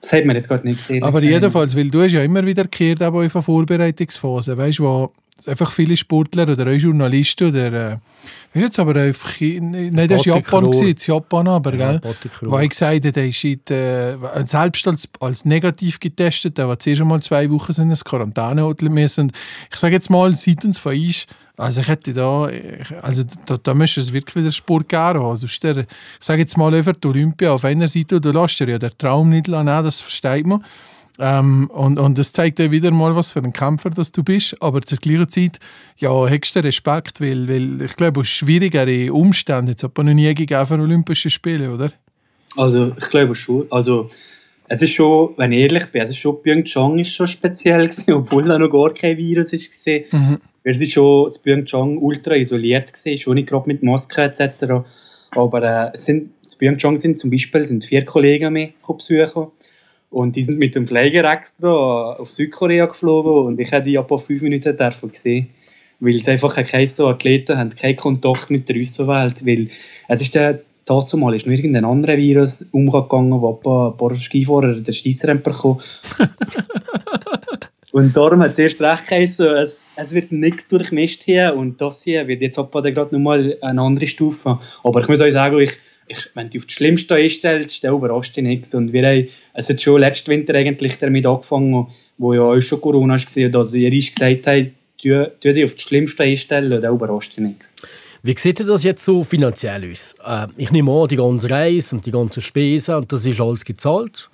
Das 0.00 0.12
hat 0.12 0.24
man 0.24 0.36
jetzt 0.36 0.48
gerade 0.48 0.66
nicht 0.66 0.78
gesehen. 0.78 1.02
Aber 1.02 1.22
jedenfalls, 1.22 1.76
weil 1.76 1.90
du 1.90 2.02
hast 2.02 2.12
ja 2.12 2.22
immer 2.22 2.44
wieder 2.46 2.62
gekehrt, 2.62 3.02
aber 3.02 3.24
in 3.24 3.30
Vorbereitungsphase, 3.30 4.56
weißt 4.56 4.78
du, 4.78 4.84
wo 4.84 5.12
einfach 5.46 5.72
viele 5.72 5.96
Sportler 5.96 6.48
oder 6.48 6.66
auch 6.66 6.76
Journalisten 6.76 7.48
oder 7.48 7.92
äh, 7.92 7.96
weißt 8.54 8.66
jetzt 8.66 8.78
aber 8.78 8.96
einfach, 8.96 9.32
nein, 9.40 10.08
das 10.08 10.26
war 10.26 10.36
Japan, 10.36 10.64
gewesen, 10.64 10.86
jetzt 10.88 11.06
Japan 11.06 11.48
aber, 11.48 11.74
Ja, 11.74 11.98
gell? 11.98 12.14
Weil 12.42 12.64
ich 12.64 12.70
gesagt 12.70 13.04
habe, 13.04 13.20
er 13.20 13.26
ist 13.26 13.44
äh, 13.44 14.16
selbst 14.44 14.86
als, 14.88 15.08
als 15.20 15.44
negativ 15.44 16.00
getestet, 16.00 16.58
der 16.58 16.68
war 16.68 16.78
zuerst 16.78 17.00
einmal 17.00 17.22
zwei 17.22 17.50
Wochen 17.50 17.80
in 17.80 17.90
das 17.90 18.04
Quarantänehotel 18.04 18.88
müssen. 18.88 19.26
Und 19.26 19.32
Ich 19.72 19.78
sage 19.78 19.94
jetzt 19.94 20.10
mal, 20.10 20.34
seitens 20.34 20.78
von 20.78 20.92
uns, 20.92 21.26
also 21.58 21.80
ich 21.80 21.88
hätte 21.88 22.12
da, 22.14 22.48
also 23.02 23.24
da, 23.46 23.56
da 23.60 23.74
müsste 23.74 24.00
es 24.00 24.12
wirklich 24.12 24.36
wieder 24.36 24.52
Sport 24.52 24.88
geben 24.88 25.18
der, 25.64 25.78
ich 25.78 25.86
sage 26.20 26.42
jetzt 26.42 26.56
mal 26.56 26.72
über 26.72 26.92
die 26.92 27.08
Olympia, 27.08 27.52
auf 27.52 27.64
einer 27.64 27.88
Seite, 27.88 28.20
du 28.20 28.30
lässt 28.30 28.60
dir 28.60 28.68
ja 28.68 28.78
den 28.78 28.92
Traum 28.96 29.28
nicht 29.30 29.48
lassen, 29.48 29.66
das 29.66 30.00
versteht 30.00 30.46
man. 30.46 30.64
Ähm, 31.18 31.68
und, 31.74 31.98
und 31.98 32.16
das 32.16 32.32
zeigt 32.32 32.60
dir 32.60 32.70
wieder 32.70 32.92
mal, 32.92 33.16
was 33.16 33.32
für 33.32 33.40
ein 33.40 33.52
Kämpfer 33.52 33.90
das 33.90 34.12
du 34.12 34.22
bist. 34.22 34.54
Aber 34.62 34.82
zur 34.82 34.98
gleichen 34.98 35.28
Zeit, 35.28 35.58
ja, 35.96 36.10
du 36.54 36.60
Respekt, 36.60 37.20
weil, 37.20 37.48
weil 37.48 37.82
ich 37.82 37.96
glaube, 37.96 38.20
aus 38.20 38.28
schwierigere 38.28 39.12
Umstände 39.12 39.72
hat 39.72 39.78
es 39.78 39.84
aber 39.84 40.04
noch 40.04 40.14
nie 40.14 40.32
gegeben 40.32 40.66
für 40.66 40.74
Olympische 40.74 41.28
Spiele, 41.28 41.74
oder? 41.74 41.90
Also, 42.56 42.92
ich 42.96 43.08
glaube 43.08 43.34
schon. 43.34 43.66
Also, 43.70 44.06
es 44.68 44.80
ist 44.80 44.92
schon, 44.92 45.30
wenn 45.36 45.50
ich 45.50 45.60
ehrlich 45.60 45.86
bin, 45.86 46.02
es 46.02 46.10
ist 46.10 46.18
schon, 46.18 46.40
Pyeongchang 46.40 47.00
ist 47.00 47.12
schon 47.12 47.26
speziell 47.26 47.88
gewesen, 47.88 48.12
obwohl 48.12 48.44
da 48.44 48.56
noch 48.56 48.70
gar 48.70 48.94
kein 48.94 49.16
Virus 49.16 49.52
ist 49.52 49.70
gesehen. 49.70 50.04
Mhm. 50.12 50.38
Wir 50.68 50.74
sind 50.74 50.90
schon 50.90 51.30
in 51.30 51.42
Pyeongchang 51.42 51.96
ultra 51.96 52.34
isoliert 52.34 52.92
gewesen, 52.92 53.18
schon 53.18 53.36
nicht 53.36 53.48
gerade 53.48 53.66
mit 53.66 53.82
Maske 53.82 54.20
etc. 54.20 54.84
Aber 55.30 55.62
äh, 55.62 55.96
sind, 55.96 56.24
in 56.42 56.58
Pyeongchang 56.58 56.98
sind 56.98 57.18
zum 57.18 57.30
Beispiel 57.30 57.64
sind 57.64 57.84
vier 57.86 58.04
Kollegen 58.04 58.52
mehr 58.52 58.72
besuchen 58.86 59.46
und 60.10 60.36
die 60.36 60.42
sind 60.42 60.58
mit 60.58 60.74
dem 60.74 60.86
Flieger 60.86 61.24
extra 61.24 62.12
auf 62.16 62.30
Südkorea 62.30 62.84
geflogen 62.84 63.46
und 63.46 63.58
ich 63.58 63.72
habe 63.72 63.82
die 63.82 63.96
ab 63.96 64.10
fünf 64.20 64.42
Minuten 64.42 64.76
dürfen 64.76 65.10
sehen, 65.14 65.48
weil 66.00 66.16
es 66.16 66.28
einfach 66.28 66.54
keine 66.54 66.86
so 66.86 67.06
Athleten 67.06 67.56
haben, 67.56 67.74
keinen 67.74 67.96
Kontakt 67.96 68.50
mit 68.50 68.68
der 68.68 68.78
Außenwelt, 68.78 69.46
weil 69.46 69.68
es 70.08 70.20
ist 70.20 70.34
der 70.34 70.60
dazu 70.84 71.16
mal 71.16 71.34
ist 71.34 71.46
noch 71.46 71.54
irgendein 71.54 71.86
anderer 71.86 72.18
Virus 72.18 72.66
umgegangen, 72.72 73.40
wo 73.40 73.54
ein 73.54 73.96
paar, 73.96 74.14
Skifahrer 74.16 74.74
den 74.74 74.94
Scheisser 74.94 75.28
haben 75.28 75.42
bekommen. 75.42 75.80
Und 77.92 78.14
darum 78.16 78.42
hat 78.42 78.52
es 78.52 78.58
erst 78.58 78.80
recht 78.80 79.08
geheißen, 79.08 79.46
es, 79.46 79.82
es 79.96 80.12
wird 80.12 80.30
nichts 80.30 80.68
durchmischt 80.68 81.22
hier 81.22 81.54
und 81.56 81.80
das 81.80 82.02
hier 82.02 82.28
wird 82.28 82.42
jetzt 82.42 82.56
gerade 82.56 83.08
nochmal 83.12 83.56
eine 83.62 83.80
andere 83.80 84.06
Stufe. 84.06 84.58
Aber 84.84 85.00
ich 85.00 85.08
muss 85.08 85.20
euch 85.20 85.32
sagen, 85.32 85.58
ich, 85.58 85.72
ich, 86.06 86.28
wenn 86.34 86.50
du 86.50 86.58
auf 86.58 86.66
das 86.66 86.74
Schlimmste 86.74 87.14
einstellst, 87.14 87.82
dann 87.84 87.94
überrascht 87.94 88.36
dich 88.36 88.44
nichts. 88.44 88.74
Und 88.74 88.92
wir 88.92 89.06
haben, 89.06 89.28
es 89.54 89.68
hat 89.68 89.80
schon 89.80 90.00
letzten 90.00 90.30
Winter 90.30 90.54
eigentlich 90.54 90.98
damit 90.98 91.26
angefangen, 91.26 91.86
wo 92.18 92.34
ja 92.34 92.42
auch 92.42 92.60
schon 92.60 92.80
Corona 92.80 93.16
war, 93.16 93.60
also 93.60 93.76
ihr 93.76 93.92
ist 93.92 94.14
gesagt 94.14 94.46
habt, 94.46 94.70
tu 95.00 95.24
tu 95.40 95.52
dich 95.52 95.64
auf 95.64 95.74
das 95.74 95.82
Schlimmste 95.82 96.24
einstellen, 96.24 96.80
dann 96.80 96.94
überrascht 96.94 97.36
dich 97.36 97.44
nichts. 97.44 97.74
Wie 98.22 98.36
sieht 98.36 98.60
ihr 98.60 98.66
das 98.66 98.82
jetzt 98.82 99.04
so 99.04 99.22
finanziell 99.22 99.90
aus? 99.90 100.14
Äh, 100.26 100.48
ich 100.56 100.72
nehme 100.72 100.90
an, 100.92 101.08
die 101.08 101.16
ganze 101.16 101.48
Reise 101.48 101.96
und 101.96 102.04
die 102.04 102.10
ganzen 102.10 102.42
Spesen, 102.42 102.96
und 102.96 103.12
das 103.12 103.24
ist 103.24 103.40
alles 103.40 103.64
gezahlt. 103.64 104.28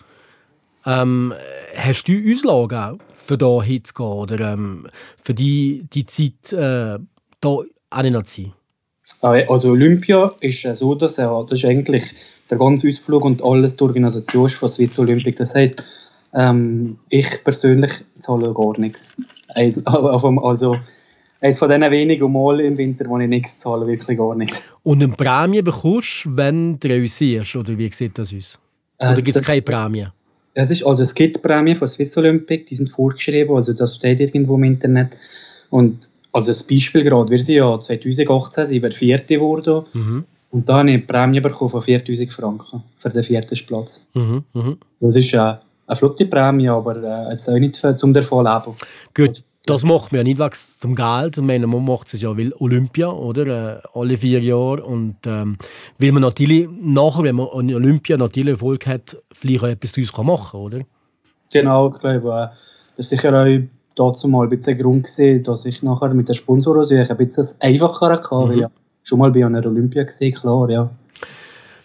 Ähm, 0.87 1.33
hast 1.77 2.09
du 2.09 2.15
Auslagen 2.33 2.79
auch, 2.79 2.99
für 3.25 3.39
da 3.39 3.63
hinzugehen 3.63 4.09
oder 4.13 4.53
ähm, 4.53 4.87
für 5.23 5.35
die, 5.35 5.87
die 5.93 6.07
Zeit 6.07 6.53
äh, 6.53 6.99
da 7.41 7.59
hinzuziehen? 7.95 8.53
Äh, 9.23 9.47
Also 9.49 9.71
Olympia 9.71 10.35
ist 10.41 10.65
äh, 10.65 10.75
so, 10.75 10.95
dass 10.95 11.19
er, 11.19 11.47
das 11.49 11.59
ist 11.61 11.65
eigentlich 11.65 12.15
der 12.51 12.59
ganze 12.59 12.89
Ausflug 12.89 13.25
und 13.25 13.43
alles 13.43 13.77
die 13.77 13.85
Organisation 13.85 14.49
von 14.51 14.69
Swiss 14.69 14.99
Olympic. 14.99 15.37
Das 15.39 15.55
heisst, 15.55 15.85
ähm, 16.35 16.99
ich 17.09 17.43
persönlich 17.45 17.93
zahle 18.19 18.53
gar 18.53 18.79
nichts. 18.79 19.13
Also, 19.57 19.83
also 19.85 20.79
eines 21.41 21.59
von 21.59 21.69
diesen 21.69 21.89
wenigen 21.91 22.33
Mal 22.33 22.59
im 22.59 22.77
Winter, 22.77 23.05
wo 23.07 23.19
ich 23.19 23.29
nichts 23.29 23.59
zahle, 23.59 23.87
wirklich 23.87 24.19
gar 24.19 24.35
nicht. 24.35 24.53
Und 24.83 25.01
eine 25.01 25.13
Prämie 25.13 25.63
bekommst 25.63 26.25
du, 26.25 26.37
wenn 26.37 26.81
du 26.81 26.89
realisierst, 26.89 27.55
oder 27.55 27.79
wie 27.79 27.93
sieht 27.93 28.19
das 28.19 28.35
aus? 28.35 28.59
Oder 28.99 29.11
Also, 29.11 29.23
gibt 29.23 29.37
es 29.37 29.43
keine 29.45 29.63
Prämie? 29.63 30.07
Es, 30.55 30.71
ist, 30.71 30.87
also 30.87 31.03
es 31.03 31.15
gibt 31.15 31.43
Prämien 31.43 31.77
von 31.77 31.89
Swiss 31.89 32.17
Olympic, 32.17 32.67
die 32.67 32.75
sind 32.77 32.89
vorgeschrieben, 32.89 33.55
also 33.57 33.73
das 33.73 33.97
steht 33.97 34.21
irgendwo 34.21 34.55
im 34.55 34.65
Internet. 34.65 35.17
Und 35.71 36.09
also 36.33 36.51
das 36.51 36.63
Beispiel 36.63 37.05
gerade, 37.05 37.31
wir 37.31 37.39
sind 37.41 37.57
ja 37.57 37.79
2018 37.79 38.67
sind 38.67 38.83
wir 38.83 38.93
Vierte 38.93 39.35
geworden 39.35 39.87
Mhm. 39.93 40.25
und 40.51 40.69
da 40.69 40.79
habe 40.79 40.89
ich 40.89 40.95
eine 40.95 41.03
Prämie 41.05 41.41
bekommen 41.41 41.71
von 41.71 41.83
4000 41.83 42.33
Franken 42.33 42.83
für 42.99 43.11
den 43.11 43.25
vierten 43.25 43.59
Platz. 43.67 44.05
Mhm. 44.15 44.45
Mhm. 44.55 44.79
Das 45.01 45.17
ist 45.17 45.33
äh, 45.35 45.39
eine 45.39 45.97
flotte 45.97 46.27
Prämie, 46.27 46.69
aber 46.69 46.97
äh, 46.97 47.33
jetzt 47.33 47.49
auch 47.49 47.59
nicht 47.59 47.75
zum 47.97 48.13
davon 48.13 48.47
leben. 48.47 48.77
Gut, 49.15 49.43
das 49.67 49.83
macht 49.83 50.13
man 50.13 50.19
ja 50.19 50.25
nicht 50.25 50.39
wegen 50.39 50.51
dem 50.83 50.95
Geld. 50.95 51.39
Ich 51.39 51.43
meine, 51.43 51.67
man 51.67 51.85
macht 51.85 52.13
es 52.13 52.21
ja 52.21 52.37
weil 52.37 52.53
Olympia, 52.59 53.11
oder? 53.11 53.47
Äh, 53.47 53.81
alle 53.95 54.17
vier 54.17 54.41
Jahre. 54.41 54.85
Und 54.85 55.17
ähm, 55.27 55.57
weil 55.99 56.13
man 56.13 56.23
natürlich 56.23 56.69
nachher, 56.71 57.25
wenn 57.25 57.37
man 57.37 57.49
an 57.49 57.75
Olympia 57.75 58.17
natürlich 58.17 58.55
Erfolg 58.55 58.87
hat, 58.87 59.17
vielleicht 59.33 59.65
auch 59.65 59.69
etwas 59.69 59.93
daraus 59.93 60.13
kann 60.13 60.27
machen 60.27 60.51
kann, 60.51 60.61
oder? 60.61 60.81
Genau, 61.53 61.95
ich 61.95 62.01
glaube, 62.01 62.29
äh, 62.29 62.57
das 62.97 63.07
ist 63.07 63.09
sicher 63.11 63.33
auch 63.33 63.47
dazu 63.95 64.29
mal 64.29 64.45
ein 64.45 64.51
bisschen 64.51 64.75
ein 64.75 64.81
Grund 64.81 65.05
gewesen, 65.05 65.43
dass 65.45 65.65
ich 65.65 65.83
nachher 65.83 66.13
mit 66.13 66.29
der 66.29 66.35
Sponsorensuche 66.35 67.09
ein 67.09 67.17
bisschen 67.17 67.47
einfacher 67.61 68.09
hatte, 68.11 68.31
weil 68.31 68.59
ich 68.61 68.67
schon 69.03 69.19
mal 69.19 69.31
bei 69.31 69.47
einer 69.47 69.65
Olympia 69.65 70.03
gesehen, 70.03 70.35
klar, 70.35 70.69
ja. 70.69 70.91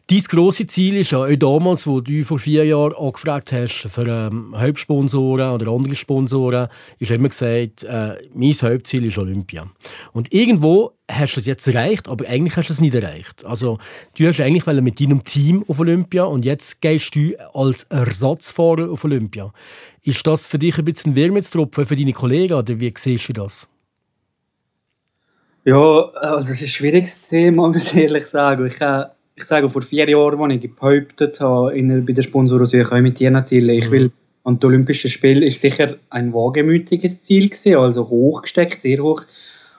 Dein 0.10 0.24
grosse 0.24 0.66
Ziel 0.66 0.96
ist 0.96 1.12
ja 1.12 1.20
auch 1.20 1.36
damals, 1.36 1.86
wo 1.86 2.02
du 2.02 2.24
vor 2.24 2.40
vier 2.40 2.66
Jahren 2.66 2.96
angefragt 2.96 3.52
hast 3.52 3.90
für 3.92 4.08
ähm, 4.08 4.56
Hauptsponsoren 4.58 5.52
oder 5.52 5.72
andere 5.72 5.94
Sponsoren, 5.94 6.68
ist 6.98 7.12
immer 7.12 7.30
gesagt, 7.30 7.84
äh, 7.84 8.16
mein 8.34 8.54
Hauptziel 8.54 9.06
ist 9.06 9.20
Olympia. 9.20 9.68
Und 10.12 10.34
irgendwo 10.34 10.94
hast 11.08 11.36
du 11.36 11.42
es 11.42 11.46
jetzt 11.46 11.68
erreicht, 11.68 12.08
aber 12.08 12.28
eigentlich 12.28 12.58
hast 12.58 12.70
du 12.70 12.74
es 12.74 12.82
nicht 12.82 12.96
erreicht. 12.96 13.46
Also 13.46 13.78
du 14.18 14.26
hast 14.26 14.42
eigentlich 14.42 14.66
mit 14.82 15.00
deinem 15.00 15.24
Team 15.24 15.64
auf 15.68 15.80
Olympia 15.80 16.24
und 16.24 16.44
jetzt 16.44 16.82
gehst 16.82 17.14
du 17.14 17.36
als 17.54 17.84
Ersatzfahrer 17.84 18.90
auf 18.90 19.04
Olympia. 19.04 19.54
Ist 20.02 20.26
das 20.26 20.48
für 20.48 20.58
dich 20.58 20.76
ein 20.80 20.86
bisschen 20.86 21.16
Wermutstropfen 21.16 21.86
für 21.86 21.96
deine 21.96 22.14
Kollegen 22.14 22.56
oder 22.56 22.80
wie 22.80 22.92
siehst 22.98 23.30
du 23.30 23.34
das? 23.34 23.70
Ja, 25.66 25.76
also 25.76 26.50
es 26.50 26.56
ist 26.56 26.62
ein 26.64 26.68
schwieriges 26.70 27.22
Thema, 27.22 27.68
muss 27.68 27.76
ich 27.76 27.96
ehrlich 27.96 28.26
sagen. 28.26 28.66
Ich, 28.66 28.82
äh, 28.82 29.04
ich 29.40 29.46
sage, 29.46 29.70
vor 29.70 29.82
vier 29.82 30.10
Jahren, 30.10 30.40
als 30.52 30.64
ich 30.64 30.74
behauptet 30.74 31.40
habe, 31.40 31.76
in, 31.76 32.06
bei 32.06 32.14
der 32.14 32.24
Sponsorensuche, 32.24 32.96
auch 32.96 33.02
mit 33.02 33.20
dir 33.20 33.32
natürlich, 33.32 33.86
ich 33.86 33.92
will 33.92 34.12
an 34.44 34.60
die 34.60 34.66
Olympischen 34.66 35.10
Spiele, 35.10 35.46
ist 35.46 35.62
sicher 35.62 35.96
ein 36.10 36.34
wagemütiges 36.34 37.22
Ziel 37.22 37.50
gewesen, 37.50 37.76
also 37.76 38.10
hochgesteckt, 38.10 38.82
sehr 38.82 39.00
hoch. 39.00 39.24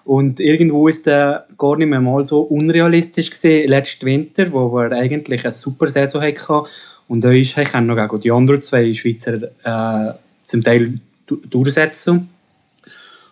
Und 0.05 0.41
irgendwo 0.41 0.89
ist 0.89 1.07
der 1.07 1.47
gar 1.59 1.77
nicht 1.77 1.89
mehr 1.89 2.01
mal 2.01 2.25
so 2.25 2.41
unrealistisch 2.41 3.31
gesehen 3.31 3.69
letzten 3.69 4.07
Winter, 4.07 4.53
wo 4.53 4.73
wir 4.73 4.93
eigentlich 4.93 5.45
eine 5.45 5.53
super 5.53 5.89
Saison 5.89 6.23
hatten. 6.23 6.69
Und 7.09 7.23
da 7.25 7.31
ist 7.31 7.57
ich 7.57 7.73
noch 7.75 7.97
gegen 7.97 8.21
die 8.21 8.33
anderen 8.33 8.63
zwei 8.63 8.95
Schweizer 8.95 9.43
äh, 9.65 10.15
zum 10.43 10.63
Teil 10.63 10.95
du- 11.27 11.37
durchsetzen. 11.37 12.29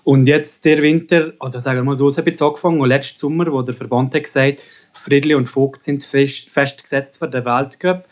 Und 0.04 0.26
jetzt 0.26 0.64
der 0.64 0.82
Winter, 0.82 1.32
also 1.38 1.58
sagen 1.58 1.78
wir 1.78 1.84
mal 1.84 1.96
so, 1.96 2.08
es 2.08 2.16
hat 2.16 2.26
jetzt 2.26 2.40
angefangen, 2.42 2.80
und 2.80 2.88
letzten 2.88 3.18
Sommer, 3.18 3.52
wo 3.52 3.60
der 3.62 3.74
Verband 3.74 4.14
hat 4.14 4.24
gesagt, 4.24 4.62
Friedli 4.98 5.34
und 5.34 5.48
Vogt 5.48 5.82
sind 5.82 6.04
fest, 6.04 6.50
festgesetzt 6.50 7.18
für 7.18 7.28
den 7.28 7.44
Weltcup. 7.44 8.04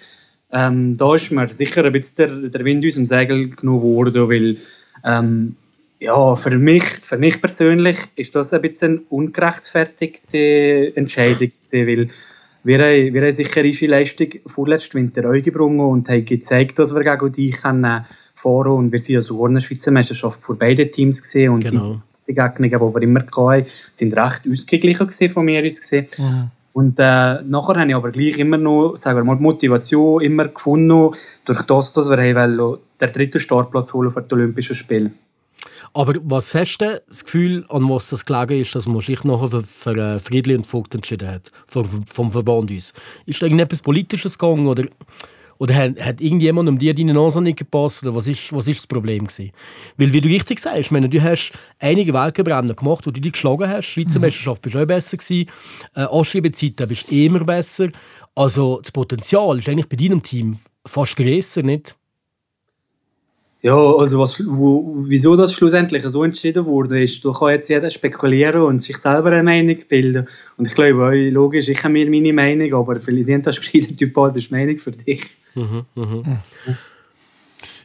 Ähm, 0.53 0.97
da 0.97 1.15
ist 1.15 1.31
mir 1.31 1.49
sicher 1.49 1.85
ein 1.85 1.93
bisschen 1.93 2.43
der, 2.43 2.51
der 2.51 2.65
Wind 2.65 2.87
aus 2.87 2.95
dem 2.95 3.07
Segel 3.07 3.51
genommen 3.51 3.83
worden, 3.83 4.29
weil 4.29 4.59
ähm, 5.05 5.57
ja, 5.99 6.37
für 6.37 6.57
mich, 6.59 6.85
für 6.85 7.17
mich 7.17 7.41
persönlich 7.41 7.99
ist 8.17 8.35
das 8.35 8.53
ein 8.53 8.63
bisschen 8.63 8.99
eine 8.99 9.01
ungerechtfertigte 9.09 10.97
Entscheidung 10.97 11.53
gewesen, 11.63 11.87
weil 11.87 12.09
wir 12.65 12.79
haben, 12.79 13.15
wir 13.15 13.23
haben 13.23 13.33
sicher 13.33 13.63
unsere 13.63 13.91
Leistung 13.93 14.29
vorletzten 14.47 14.99
Winter 14.99 15.29
auch 15.29 15.41
gebrungen 15.41 15.87
und 15.87 16.09
haben 16.09 16.25
gezeigt, 16.25 16.79
dass 16.79 16.95
wir 16.95 17.03
gegen 17.03 17.33
die 17.33 17.51
können 17.51 18.05
fahren 18.35 18.73
und 18.73 18.93
wir 18.93 18.99
sind 18.99 19.15
ja 19.15 19.21
so 19.21 19.45
eine 19.47 19.61
Schweizer 19.61 19.91
Meisterschaft 19.91 20.43
für 20.45 20.55
beide 20.55 20.91
Teams 20.91 21.23
gesehen 21.23 21.53
und 21.53 21.65
Genau. 21.65 22.03
die 22.27 22.35
Begegnungen, 22.35 22.71
die 22.71 22.95
wir 22.95 23.03
immer 23.03 23.21
hatten, 23.21 23.67
sind 23.93 24.17
recht 24.17 24.43
ausgeglichen 24.51 25.31
von 25.31 25.45
mir 25.45 25.65
aus 25.65 25.81
gesehen. 25.81 26.09
Und 26.77 26.99
äh, 26.99 27.43
nachher 27.43 27.81
habe 27.81 27.89
ich 27.89 27.95
aber 27.95 28.11
gleich 28.11 28.37
immer 28.37 28.59
noch, 28.59 28.99
sagen 28.99 29.19
wir 29.19 29.25
mal, 29.25 29.37
die 29.37 29.43
Motivation 29.43 30.21
immer 30.21 30.49
gefunden, 30.49 31.17
durch 31.47 31.63
das, 31.63 31.95
dass 31.95 32.11
wir 32.11 32.19
den 32.19 32.79
dritten 32.99 33.41
Startplatz 33.41 33.95
holen 33.95 34.11
für 34.11 34.21
die 34.21 34.35
Olympischen 34.35 34.77
Spiele. 34.77 35.11
Aber 35.95 36.13
was 36.25 36.55
hast 36.55 36.77
du 36.77 37.03
das 37.09 37.25
Gefühl, 37.25 37.65
an 37.71 37.89
was 37.89 38.11
das 38.11 38.27
gelegen 38.27 38.61
ist, 38.61 38.75
dass 38.75 38.87
man 38.87 39.01
sich 39.01 39.25
nachher 39.25 39.49
für, 39.49 39.63
für 39.63 39.97
äh, 39.97 40.19
Friedli 40.19 40.55
und 40.55 40.67
Vogt 40.67 40.95
entschieden 40.95 41.31
hat, 41.31 41.51
vom, 41.67 42.05
vom 42.13 42.31
Verband 42.31 42.71
uns? 42.71 42.93
Ist 43.25 43.41
da 43.41 43.47
irgendetwas 43.47 43.81
Politisches 43.81 44.37
gegangen 44.37 44.67
oder, 44.67 44.85
oder 45.59 45.75
hat, 45.75 46.01
hat 46.01 46.21
irgendjemand 46.21 46.69
um 46.69 46.79
dir 46.79 46.95
deine 46.95 47.15
Nase 47.15 47.41
nicht 47.41 47.59
gepasst 47.59 48.03
oder 48.03 48.15
was 48.15 48.27
ist, 48.27 48.53
was 48.53 48.69
ist 48.69 48.79
das 48.79 48.87
Problem 48.87 49.27
gewesen? 49.27 49.53
Weil 49.97 50.13
wie 50.13 50.21
du 50.21 50.29
richtig 50.29 50.61
sagst, 50.61 50.79
ich 50.79 50.91
meine, 50.91 51.09
du 51.09 51.23
hast 51.23 51.53
einige 51.79 52.13
Weltcuprennen 52.13 52.75
gemacht, 52.75 53.07
wo 53.07 53.11
du 53.11 53.21
dich 53.21 53.33
geschlagen 53.33 53.69
hast, 53.69 53.87
Schweizer 53.87 54.21
Meisterschaft 54.21 54.63
bist 54.63 54.75
du 54.75 54.83
auch 54.83 54.87
besser 54.87 55.17
gewesen, 55.17 55.49
äh, 55.95 56.03
Anschreibezeiten 56.03 56.89
bist 56.89 57.11
du 57.11 57.15
immer 57.15 57.45
besser, 57.45 57.89
also 58.35 58.81
das 58.83 58.93
Potenzial 58.93 59.59
ist 59.59 59.69
eigentlich 59.69 59.89
bei 59.89 59.97
deinem 59.97 60.23
Team 60.23 60.59
fast 60.85 61.17
grösser, 61.17 61.63
nicht? 61.63 61.97
Ja, 63.63 63.75
also 63.75 64.21
was, 64.21 64.41
wo, 64.47 64.95
wieso 65.09 65.35
das 65.35 65.53
schlussendlich 65.53 66.05
so 66.05 66.23
entschieden 66.23 66.67
wurde, 66.67 67.03
ist, 67.03 67.25
da 67.25 67.33
kann 67.33 67.51
jetzt 67.51 67.69
jeder 67.69 67.91
spekulieren 67.91 68.63
und 68.63 68.81
sich 68.81 68.97
selber 68.97 69.33
eine 69.33 69.43
Meinung 69.43 69.77
bilden. 69.89 70.29
Und 70.57 70.67
ich 70.67 70.75
glaube, 70.77 71.31
logisch, 71.31 71.69
ich 71.69 71.83
habe 71.83 71.95
mir 71.95 72.09
meine 72.09 72.33
Meinung, 72.33 72.75
aber 72.75 73.01
vielleicht 73.01 73.27
sind 73.27 73.45
das 73.45 73.57
verschiedene 73.57 73.97
typische 73.97 74.53
Meinung 74.53 74.79
für 74.79 74.93
dich. 74.93 75.25
Mhm, 75.57 75.85
mhm. 75.95 76.39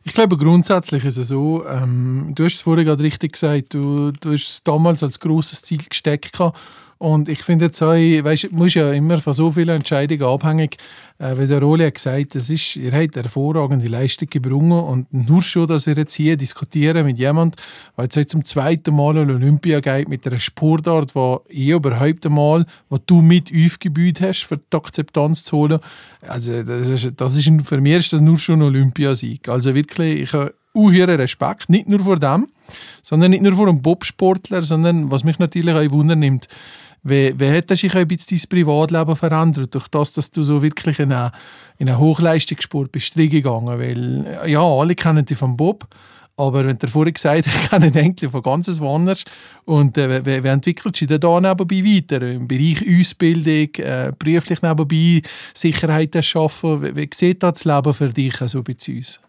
Ich 0.04 0.14
glaube, 0.14 0.38
grundsätzlich 0.38 1.06
ist 1.06 1.18
es 1.18 1.28
so, 1.28 1.66
ähm, 1.66 2.34
du 2.36 2.46
hast 2.46 2.56
es 2.56 2.62
vorhin 2.62 2.86
gerade 2.86 3.04
richtig 3.04 3.34
gesagt, 3.34 3.74
du, 3.74 4.12
du 4.12 4.34
hast 4.34 4.50
es 4.50 4.64
damals 4.64 5.04
als 5.04 5.20
großes 5.20 5.62
Ziel 5.62 5.82
gesteckt 5.88 6.34
gehabt. 6.34 6.60
Und 7.02 7.30
ich 7.30 7.42
finde 7.42 7.66
jetzt 7.66 7.82
auch, 7.82 7.94
weißt, 7.94 8.44
du 8.44 8.56
musst 8.56 8.76
ja 8.76 8.92
immer 8.92 9.20
von 9.20 9.34
so 9.34 9.52
vielen 9.52 9.70
Entscheidungen 9.70 10.22
abhängig, 10.22 10.78
äh, 11.18 11.36
wie 11.36 11.48
der 11.48 11.60
Roli 11.60 11.86
hat 11.86 11.96
gesagt, 11.96 12.36
das 12.36 12.52
ist, 12.52 12.76
ihr 12.76 12.92
habt 12.92 13.16
hervorragende 13.16 13.88
Leistung 13.88 14.30
gebrungen 14.30 14.84
und 14.84 15.12
nur 15.12 15.42
schon, 15.42 15.66
dass 15.66 15.88
wir 15.88 15.96
jetzt 15.96 16.14
hier 16.14 16.38
diskutieren 16.38 17.04
mit 17.04 17.18
jemandem, 17.18 17.60
der 17.98 18.08
jetzt 18.14 18.30
zum 18.30 18.46
zweiten 18.46 18.96
Mal 18.96 19.18
an 19.18 19.32
Olympia 19.32 19.80
geht 19.80 20.10
mit 20.10 20.28
einer 20.28 20.40
Sportart, 20.40 21.16
die 21.16 21.38
ich 21.50 21.70
überhaupt 21.70 22.24
einmal, 22.24 22.68
wo 22.88 23.00
du 23.04 23.24
mit 23.24 23.52
aufgebaut 23.52 24.22
hast, 24.22 24.44
für 24.44 24.58
die 24.58 24.78
Akzeptanz 24.78 25.44
zu 25.46 25.58
holen, 25.58 25.80
also 26.22 26.62
das 26.62 26.88
ist, 26.88 27.14
das 27.18 27.36
ist 27.36 27.50
für 27.66 27.82
mich 27.82 27.98
ist 27.98 28.14
das 28.14 28.22
nur 28.22 28.38
schon 28.38 28.62
Olympiasieg. 28.62 29.50
Also 29.50 29.74
wirklich, 29.74 30.22
ich 30.22 30.34
habe 30.34 30.54
unheuren 30.74 31.20
Respekt, 31.20 31.68
nicht 31.68 31.90
nur 31.90 32.02
vor 32.02 32.20
dem, 32.20 32.48
sondern 33.02 33.32
nicht 33.32 33.42
nur 33.42 33.54
vor 33.54 33.68
einem 33.68 33.82
Bobsportler, 33.82 34.62
sondern 34.62 35.10
was 35.10 35.24
mich 35.24 35.40
natürlich 35.40 35.74
auch 35.74 35.92
Wunder 35.92 36.16
nimmt, 36.16 36.48
wie, 37.04 37.40
wie 37.40 37.52
hat 37.52 37.76
sich 37.76 37.96
ein 37.96 38.08
dein 38.08 38.42
Privatleben 38.50 39.16
verändert, 39.16 39.74
durch 39.74 39.88
das, 39.88 40.14
dass 40.14 40.30
du 40.30 40.44
so 40.44 40.62
wirklich 40.62 41.00
in 41.00 41.12
einen, 41.12 41.32
in 41.78 41.90
einen 41.90 41.98
Hochleistungssport 41.98 42.92
bist 42.92 43.18
reingegangen? 43.18 43.80
Weil, 43.80 44.50
ja, 44.50 44.62
alle 44.62 44.94
kennen 44.94 45.26
dich 45.26 45.38
vom 45.38 45.58
Bob, 45.58 45.88
aber 46.38 46.66
wenn 46.66 46.78
du 46.78 46.88
vorhin 46.88 47.14
gesagt 47.14 47.48
hast, 47.48 47.56
ich 47.64 47.70
kenne 47.70 47.92
eigentlich 47.96 48.30
von 48.30 48.42
ganz 48.42 48.80
woanders. 48.80 49.26
Und 49.66 49.98
äh, 49.98 50.26
wie, 50.26 50.44
wie 50.44 50.48
entwickelt 50.48 50.96
sich 50.96 51.08
da 51.08 51.40
nebenbei 51.40 51.84
weiter? 51.84 52.22
Im 52.22 52.48
Bereich 52.48 52.84
Ausbildung, 53.00 53.70
äh, 53.84 54.12
beruflich 54.18 54.62
nebenbei, 54.62 55.22
Sicherheit 55.54 56.24
schaffen. 56.24 56.84
Wie, 56.84 56.96
wie 56.96 57.10
sieht 57.14 57.42
das 57.42 57.66
Leben 57.66 57.94
für 57.94 58.10
dich 58.10 58.38
so 58.38 58.44
also 58.44 58.64
bei 58.64 58.76
uns? 58.88 59.20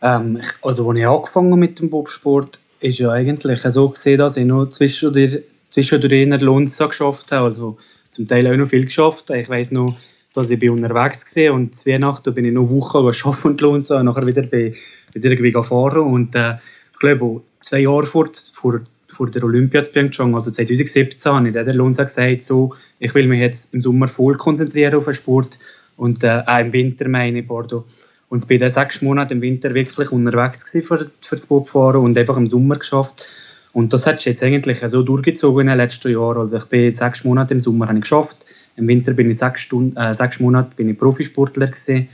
Ähm, 0.00 0.40
also, 0.62 0.88
als 0.88 0.98
ich 0.98 1.06
angefangen 1.06 1.58
mit 1.58 1.78
dem 1.80 1.90
Bobsport, 1.90 2.58
ist 2.80 2.98
ja 2.98 3.10
eigentlich 3.10 3.60
so 3.60 3.88
gesehen, 3.88 4.18
dass 4.18 4.36
ich 4.36 4.46
noch 4.46 4.66
zwischen 4.66 5.12
der 5.12 5.40
zwischendurch 5.78 6.22
in 6.22 6.30
der 6.30 6.40
Lunza 6.40 6.86
geschafft 6.86 7.30
habe, 7.30 7.46
also 7.46 7.78
zum 8.08 8.26
Teil 8.26 8.46
auch 8.46 8.56
noch 8.56 8.68
viel 8.68 8.84
geschafft. 8.84 9.30
Ich 9.30 9.48
weiß 9.48 9.70
noch, 9.70 9.96
dass 10.34 10.50
ich 10.50 10.70
unterwegs 10.70 11.36
war 11.36 11.54
und 11.54 11.76
zu 11.76 11.88
Weihnachten 11.90 12.34
bin 12.34 12.44
ich 12.44 12.52
noch 12.52 12.68
Wochen 12.70 12.98
arbeiten 13.06 13.48
und 13.48 13.60
Lunza 13.60 14.00
und 14.00 14.06
nachher 14.06 14.26
wieder, 14.26 14.42
bei, 14.42 14.74
wieder 15.12 15.30
irgendwie 15.30 15.52
fahren 15.52 16.00
und 16.00 16.34
äh, 16.34 16.54
ich 16.92 16.98
glaube, 16.98 17.42
zwei 17.60 17.80
Jahre 17.80 18.06
vor, 18.06 18.28
vor, 18.52 18.80
vor 19.08 19.30
der 19.30 19.44
Olympia 19.44 19.84
zu 19.84 19.92
Pyeongchang, 19.92 20.34
also 20.34 20.50
2017, 20.50 21.32
habe 21.32 21.48
ich 21.48 21.54
der 21.54 21.74
Lunza 21.74 22.04
gesagt, 22.04 22.42
so, 22.44 22.74
ich 22.98 23.14
will 23.14 23.28
mich 23.28 23.40
jetzt 23.40 23.72
im 23.72 23.80
Sommer 23.80 24.08
voll 24.08 24.34
konzentrieren 24.34 24.94
auf 24.94 25.04
den 25.04 25.14
Sport 25.14 25.58
und 25.96 26.24
äh, 26.24 26.42
auch 26.44 26.58
im 26.58 26.72
Winter 26.72 27.08
meine 27.08 27.40
ich, 27.40 27.46
Bordeaux. 27.46 27.84
Und 28.30 28.46
bin 28.46 28.58
dann 28.58 28.70
sechs 28.70 29.00
Monate 29.00 29.32
im 29.32 29.40
Winter 29.40 29.72
wirklich 29.72 30.12
unterwegs 30.12 30.68
für, 30.70 30.82
für 31.20 31.36
das 31.36 31.46
Bobfahren 31.46 32.02
und 32.02 32.18
einfach 32.18 32.36
im 32.36 32.46
Sommer 32.46 32.76
geschafft. 32.76 33.24
Und 33.78 33.92
das 33.92 34.06
hat 34.06 34.18
sich 34.18 34.26
jetzt 34.26 34.42
eigentlich 34.42 34.80
so 34.80 35.04
durchgezogen 35.04 35.60
in 35.60 35.66
den 35.68 35.76
letzten 35.76 36.10
Jahren. 36.10 36.38
Also 36.38 36.56
ich 36.56 36.64
bin 36.64 36.90
sechs 36.90 37.22
Monate 37.22 37.54
im 37.54 37.60
Sommer 37.60 37.88
ich 37.94 38.00
geschafft. 38.00 38.44
Im 38.74 38.88
Winter 38.88 39.12
bin 39.12 39.30
ich 39.30 39.38
sechs, 39.38 39.60
Stunden, 39.60 39.96
äh, 39.96 40.12
sechs 40.14 40.40
Monate 40.40 40.70
bin 40.74 40.88
ich 40.88 40.98
Profisportler 40.98 41.68
gewesen. 41.68 42.08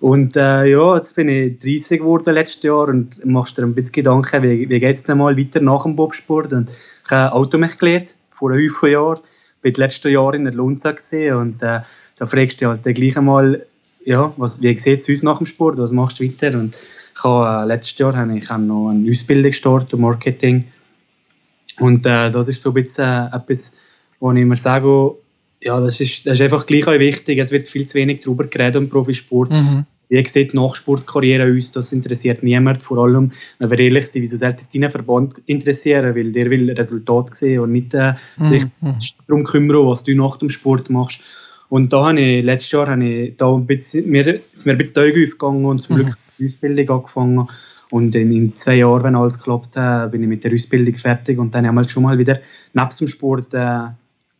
Und 0.00 0.34
äh, 0.34 0.64
ja, 0.64 0.96
jetzt 0.96 1.14
bin 1.14 1.28
ich 1.28 1.56
30 1.60 2.00
geworden 2.00 2.34
letztes 2.34 2.64
Jahr 2.64 2.88
und 2.88 3.24
machst 3.24 3.56
dir 3.56 3.62
ein 3.62 3.76
bisschen 3.76 3.92
Gedanken, 3.92 4.42
wie, 4.42 4.68
wie 4.68 4.80
geht 4.80 4.96
es 4.96 5.04
denn 5.04 5.18
mal 5.18 5.38
weiter 5.38 5.60
nach 5.60 5.84
dem 5.84 5.94
Bobsport. 5.94 6.52
Und 6.52 6.68
ich 6.68 7.10
habe 7.12 7.32
Auto 7.32 7.58
mich 7.58 7.78
gelernt, 7.78 8.16
vor 8.30 8.50
fünf 8.50 8.82
Jahren. 8.82 9.20
Bin 9.62 9.74
die 9.74 9.80
letzten 9.80 10.10
Jahre 10.10 10.34
in 10.34 10.46
der 10.46 10.54
Lunza 10.54 10.90
und 10.90 11.62
äh, 11.62 11.78
da 12.16 12.26
fragst 12.26 12.60
du 12.60 12.66
halt 12.66 12.82
gleich 12.82 13.16
einmal, 13.16 13.64
ja, 14.04 14.32
was, 14.36 14.60
wie 14.62 14.76
sieht 14.76 14.98
es 14.98 15.08
uns 15.08 15.22
nach 15.22 15.38
dem 15.38 15.46
Sport, 15.46 15.78
was 15.78 15.92
machst 15.92 16.18
du 16.18 16.24
weiter? 16.24 16.58
Und 16.58 16.74
ich 16.74 17.22
habe, 17.22 17.62
äh, 17.62 17.66
letztes 17.72 17.96
Jahr 17.98 18.16
habe 18.16 18.36
ich 18.36 18.50
noch 18.50 18.88
eine 18.88 19.08
Ausbildung 19.08 19.52
gestartet, 19.52 19.96
Marketing 19.96 20.64
und 21.78 22.06
äh, 22.06 22.30
das 22.30 22.48
ist 22.48 22.62
so 22.62 22.70
ein 22.70 22.74
bisschen 22.74 23.04
äh, 23.04 23.36
etwas, 23.36 23.72
wo 24.20 24.32
ich 24.32 24.40
immer 24.40 24.56
sage, 24.56 25.14
ja, 25.60 25.80
das 25.80 26.00
ist, 26.00 26.26
das 26.26 26.34
ist 26.34 26.40
einfach 26.40 26.66
gleich 26.66 26.86
auch 26.86 26.98
wichtig. 26.98 27.38
Es 27.38 27.50
wird 27.50 27.68
viel 27.68 27.86
zu 27.86 27.94
wenig 27.94 28.20
darüber 28.20 28.44
geredet 28.44 28.76
im 28.76 28.88
Profisport. 28.88 29.50
Mhm. 29.50 29.86
Wie 30.08 30.26
sieht 30.26 30.54
Nachsportkarriere 30.54 31.54
aus? 31.54 31.72
Das 31.72 31.92
interessiert 31.92 32.42
niemand. 32.42 32.82
Vor 32.82 32.98
allem, 32.98 33.32
wenn 33.58 33.70
wir 33.70 33.78
ehrlich 33.78 34.06
sind, 34.06 34.22
wieso 34.22 34.36
sollte 34.36 34.60
es 34.60 34.68
deinen 34.68 34.90
Verband 34.90 35.34
interessieren? 35.46 36.14
Weil 36.14 36.32
der 36.32 36.48
will 36.48 36.70
Resultat 36.70 37.34
sehen 37.34 37.60
und 37.60 37.72
nicht 37.72 37.92
äh, 37.94 38.14
mhm. 38.38 38.48
sich 38.48 38.64
darum 39.26 39.44
kümmern, 39.44 39.86
was 39.86 40.04
du 40.04 40.14
nach 40.14 40.36
dem 40.36 40.48
Sport 40.48 40.88
machst. 40.90 41.20
Und 41.68 41.92
da 41.92 42.06
habe 42.06 42.20
ich, 42.20 42.44
letztes 42.44 42.72
Jahr 42.72 42.88
habe 42.88 43.04
ich 43.04 43.36
da 43.36 43.52
ein 43.52 43.66
bisschen, 43.66 44.08
mir, 44.08 44.40
ist 44.52 44.64
mir 44.64 44.72
ein 44.72 44.78
bisschen 44.78 44.94
die 44.94 45.10
Augen 45.10 45.24
aufgegangen 45.24 45.64
und 45.66 45.78
zum 45.80 45.96
mhm. 45.96 46.02
Glück 46.02 46.18
die 46.38 46.46
Ausbildung 46.46 46.90
angefangen. 46.90 47.48
Und 47.90 48.14
in, 48.14 48.32
in, 48.32 48.54
zwei 48.54 48.76
Jahren, 48.76 49.02
wenn 49.02 49.16
alles 49.16 49.38
klappt, 49.38 49.76
äh, 49.76 50.08
bin 50.10 50.22
ich 50.22 50.28
mit 50.28 50.44
der 50.44 50.52
Ausbildung 50.52 50.94
fertig 50.94 51.38
und 51.38 51.54
dann 51.54 51.66
haben 51.66 51.74
wir 51.74 51.88
schon 51.88 52.02
mal 52.02 52.18
wieder 52.18 52.40
neben 52.74 52.90
dem 52.90 53.08
Sport 53.08 53.54
äh, 53.54 53.88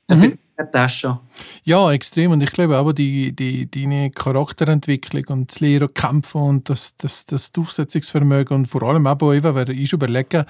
mhm. 0.09 0.35
Tasche. 0.67 1.19
Ja, 1.65 1.93
extrem. 1.93 2.33
Und 2.33 2.43
ich 2.43 2.51
glaube 2.51 2.77
aber, 2.77 2.93
die, 2.93 3.33
die, 3.35 3.71
deine 3.71 4.11
Charakterentwicklung 4.11 5.25
und 5.29 5.51
das 5.51 5.61
Lehren 5.61 5.93
kämpfen 5.95 6.41
und 6.41 6.69
das, 6.69 6.97
das, 6.97 7.27
das 7.27 7.53
Durchsetzungsvermögen 7.53 8.57
und 8.57 8.67
vor 8.67 8.83
allem 8.83 9.07
auch 9.07 9.33
eben, 9.33 9.55
wenn 9.55 9.71
ich 9.71 9.93
überlege, 9.93 10.47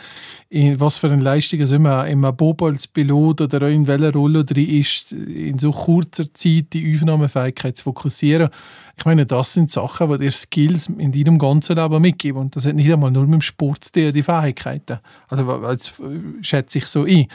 was 0.76 0.96
für 0.96 1.10
eine 1.10 1.22
Leistung 1.22 1.60
es 1.60 1.72
immer 1.72 2.06
im 2.06 2.22
Bob 2.36 2.62
als 2.62 2.86
Pilot 2.86 3.42
oder 3.42 3.68
in 3.68 3.86
welcher 3.86 4.12
Rolle 4.12 4.44
drin 4.44 4.68
ist, 4.68 5.12
in 5.12 5.58
so 5.58 5.72
kurzer 5.72 6.32
Zeit 6.32 6.72
die 6.72 6.96
Aufnahmefähigkeit 6.96 7.76
zu 7.76 7.84
fokussieren. 7.84 8.48
Ich 8.96 9.04
meine, 9.04 9.26
das 9.26 9.52
sind 9.52 9.70
Sachen, 9.70 10.10
die 10.10 10.18
dir 10.18 10.32
Skills 10.32 10.88
in 10.88 11.12
deinem 11.12 11.38
ganzen 11.38 11.76
Leben 11.76 12.02
mitgeben. 12.02 12.40
Und 12.40 12.56
das 12.56 12.66
hat 12.66 12.74
nicht 12.74 12.92
einmal 12.92 13.12
nur 13.12 13.24
mit 13.24 13.34
dem 13.34 13.42
Sport 13.42 13.84
zu 13.84 13.92
tun, 13.92 14.12
die 14.12 14.22
Fähigkeiten. 14.24 14.98
Also, 15.28 15.44
das 15.44 15.92
schätze 16.40 16.78
ich 16.78 16.86
so 16.86 17.04
ein. 17.04 17.26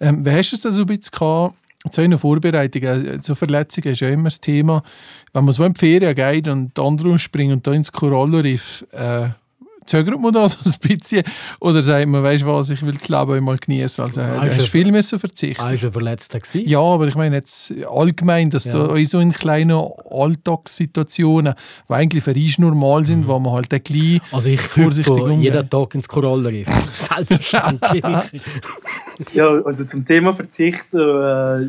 Ähm, 0.00 0.24
wie 0.24 0.30
hast 0.30 0.52
du 0.52 0.56
es 0.56 0.62
denn 0.62 0.72
so 0.72 0.82
ein 0.82 0.86
bisschen 0.86 1.10
gehabt, 1.10 1.56
zu 1.90 2.00
einer 2.00 2.18
Vorbereitung, 2.18 2.82
äh, 2.82 3.20
zu 3.20 3.34
Verletzungen 3.34 3.92
ist 3.92 4.00
ja 4.00 4.08
immer 4.08 4.24
das 4.24 4.40
Thema, 4.40 4.82
wenn 5.32 5.44
man 5.44 5.52
so 5.52 5.64
in 5.64 5.74
die 5.74 5.78
Ferien 5.78 6.14
geht 6.14 6.48
und 6.48 6.76
die 6.76 6.80
anderen 6.80 7.18
springen 7.18 7.54
und 7.54 7.66
da 7.66 7.72
ins 7.72 7.92
Korallenriff, 7.92 8.86
äh, 8.92 9.28
zögert 9.88 10.20
man 10.20 10.32
das 10.32 10.58
ein 10.64 10.88
bisschen? 10.88 11.22
Oder 11.60 11.82
sagt 11.82 12.06
man, 12.06 12.22
weißt 12.22 12.42
du 12.42 12.46
was, 12.46 12.70
ich 12.70 12.82
will 12.82 12.92
das 12.92 13.08
Leben 13.08 13.32
einmal 13.32 13.56
genießen? 13.56 14.04
Also, 14.04 14.20
ah, 14.20 14.40
hast 14.40 14.58
du 14.58 14.64
viel 14.64 14.90
müssen 14.90 15.18
verzichten. 15.18 15.62
Ah, 15.62 15.72
ist 15.72 15.82
er 15.82 15.92
verletzt 15.92 16.32
gewesen? 16.32 16.68
Ja, 16.68 16.80
aber 16.80 17.08
ich 17.08 17.14
meine 17.14 17.36
jetzt 17.36 17.72
allgemein, 17.90 18.50
dass 18.50 18.66
ja. 18.66 18.72
da 18.72 18.94
in 18.94 19.06
so 19.06 19.18
in 19.18 19.32
kleinen 19.32 19.80
Alltagssituationen, 20.10 21.54
die 21.88 21.92
eigentlich 21.92 22.22
für 22.22 22.34
uns 22.34 22.58
normal 22.58 23.04
sind, 23.04 23.22
mhm. 23.22 23.28
wo 23.28 23.38
man 23.38 23.54
halt 23.54 23.72
ein 23.72 23.82
bisschen 23.82 24.20
Also 24.30 24.50
ich 24.50 24.60
vorsichtig 24.60 25.12
umgeht. 25.12 25.54
jeden 25.54 25.70
Tag 25.70 25.94
ins 25.94 26.08
Korallenriff. 26.08 26.68
Selbstverständlich. 26.92 28.04
ja, 29.32 29.48
also 29.64 29.84
zum 29.84 30.04
Thema 30.04 30.32
Verzicht, 30.32 30.92
äh, 30.92 31.68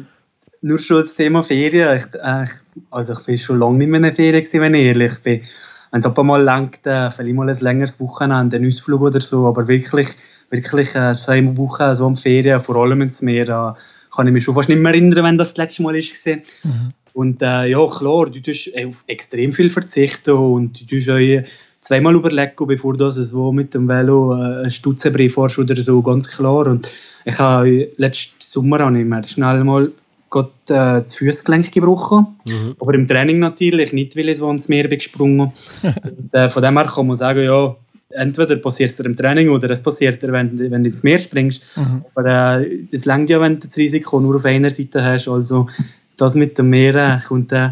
nur 0.61 0.77
schon 0.79 1.01
das 1.01 1.15
Thema 1.15 1.41
Ferien. 1.41 1.97
Ich, 1.97 2.13
äh, 2.15 2.45
also 2.91 3.13
ich 3.13 3.25
bin 3.25 3.37
schon 3.37 3.59
lange 3.59 3.77
nicht 3.77 3.87
mehr 3.87 3.97
in 3.97 4.03
der 4.03 4.15
Ferien, 4.15 4.45
wenn 4.53 4.73
ich 4.73 4.81
ehrlich 4.81 5.19
bin 5.19 5.41
wenn 5.91 5.99
es 5.99 6.05
ein 6.05 6.13
paar 6.13 6.23
Mal 6.23 6.43
lenkt, 6.43 6.85
äh, 6.87 7.09
vielleicht 7.11 7.35
mal 7.35 7.49
ein 7.49 7.59
längeres 7.59 7.99
Wochenende, 7.99 8.57
einen 8.57 8.67
Ausflug 8.67 9.01
oder 9.01 9.21
so, 9.21 9.47
aber 9.47 9.67
wirklich, 9.67 10.09
wirklich 10.49 10.95
äh, 10.95 11.13
zwei 11.15 11.57
Wochen 11.57 11.95
so 11.95 12.05
am 12.05 12.17
Ferien, 12.17 12.61
vor 12.61 12.75
allem 12.77 13.01
ins 13.01 13.21
Meer, 13.21 13.47
äh, 13.47 13.79
kann 14.15 14.27
ich 14.27 14.33
mich 14.33 14.43
schon 14.43 14.55
fast 14.55 14.69
nicht 14.69 14.79
mehr 14.79 14.91
erinnern, 14.91 15.23
wenn 15.23 15.37
das 15.37 15.49
das 15.49 15.57
letzte 15.57 15.83
Mal 15.83 15.95
ist. 15.95 16.25
Mhm. 16.25 16.93
Und 17.13 17.41
äh, 17.41 17.65
ja, 17.65 17.87
klar, 17.87 18.29
du 18.29 18.39
tust 18.39 18.71
auf 18.77 19.03
extrem 19.07 19.51
viel 19.51 19.69
verzichten 19.69 20.31
und 20.31 20.81
du 20.81 20.85
tust 20.85 21.09
auch 21.09 21.47
zweimal 21.79 22.15
überlegen, 22.15 22.67
bevor 22.67 22.95
du 22.95 23.11
so 23.11 23.51
mit 23.51 23.73
dem 23.73 23.87
Velo 23.87 24.35
äh, 24.35 24.61
einen 24.61 24.71
Stutzenbrief 24.71 25.33
fährst 25.33 25.57
oder 25.57 25.75
so, 25.81 26.01
ganz 26.01 26.27
klar. 26.27 26.67
Und 26.67 26.89
ich 27.25 27.37
habe 27.39 27.89
letzten 27.97 28.35
Sommer 28.39 28.79
habe 28.79 28.99
ich 28.99 29.05
mir 29.05 29.25
schnell 29.27 29.63
mal 29.63 29.91
gerade 30.29 30.49
äh, 30.69 31.03
das 31.03 31.15
Fußgelenk 31.15 31.71
gebrochen. 31.71 32.27
Mhm. 32.47 32.75
Aber 32.79 32.93
im 32.93 33.07
Training 33.07 33.39
natürlich, 33.39 33.93
nicht 33.93 34.15
weil 34.15 34.29
ich 34.29 34.37
so 34.37 34.47
ans 34.47 34.69
Meer 34.69 34.87
bin 34.87 34.99
gesprungen. 34.99 35.51
und, 35.83 36.33
äh, 36.33 36.49
von 36.49 36.61
dem 36.61 36.77
her 36.77 36.85
kann 36.85 37.07
man 37.07 37.15
sagen, 37.15 37.43
ja, 37.43 37.75
entweder 38.11 38.55
passiert 38.57 38.89
es 38.91 38.97
dir 38.97 39.05
im 39.05 39.15
Training 39.15 39.49
oder 39.49 39.69
es 39.69 39.81
passiert 39.81 40.21
dir, 40.21 40.31
wenn, 40.31 40.57
wenn 40.57 40.83
du 40.83 40.89
ins 40.89 41.03
Meer 41.03 41.19
springst. 41.19 41.63
Mhm. 41.75 42.05
Aber 42.15 42.61
äh, 42.61 42.87
es 42.91 43.05
äh, 43.05 43.09
längt 43.09 43.29
ja, 43.29 43.39
wenn 43.41 43.59
du 43.59 43.67
das 43.67 43.77
Risiko 43.77 44.19
nur 44.19 44.35
auf 44.37 44.45
einer 44.45 44.69
Seite 44.69 45.03
hast. 45.03 45.27
Also 45.27 45.67
das 46.17 46.35
mit 46.35 46.57
dem 46.57 46.69
Meer 46.69 46.95
äh, 46.95 47.27
kommt 47.27 47.51
äh, 47.51 47.69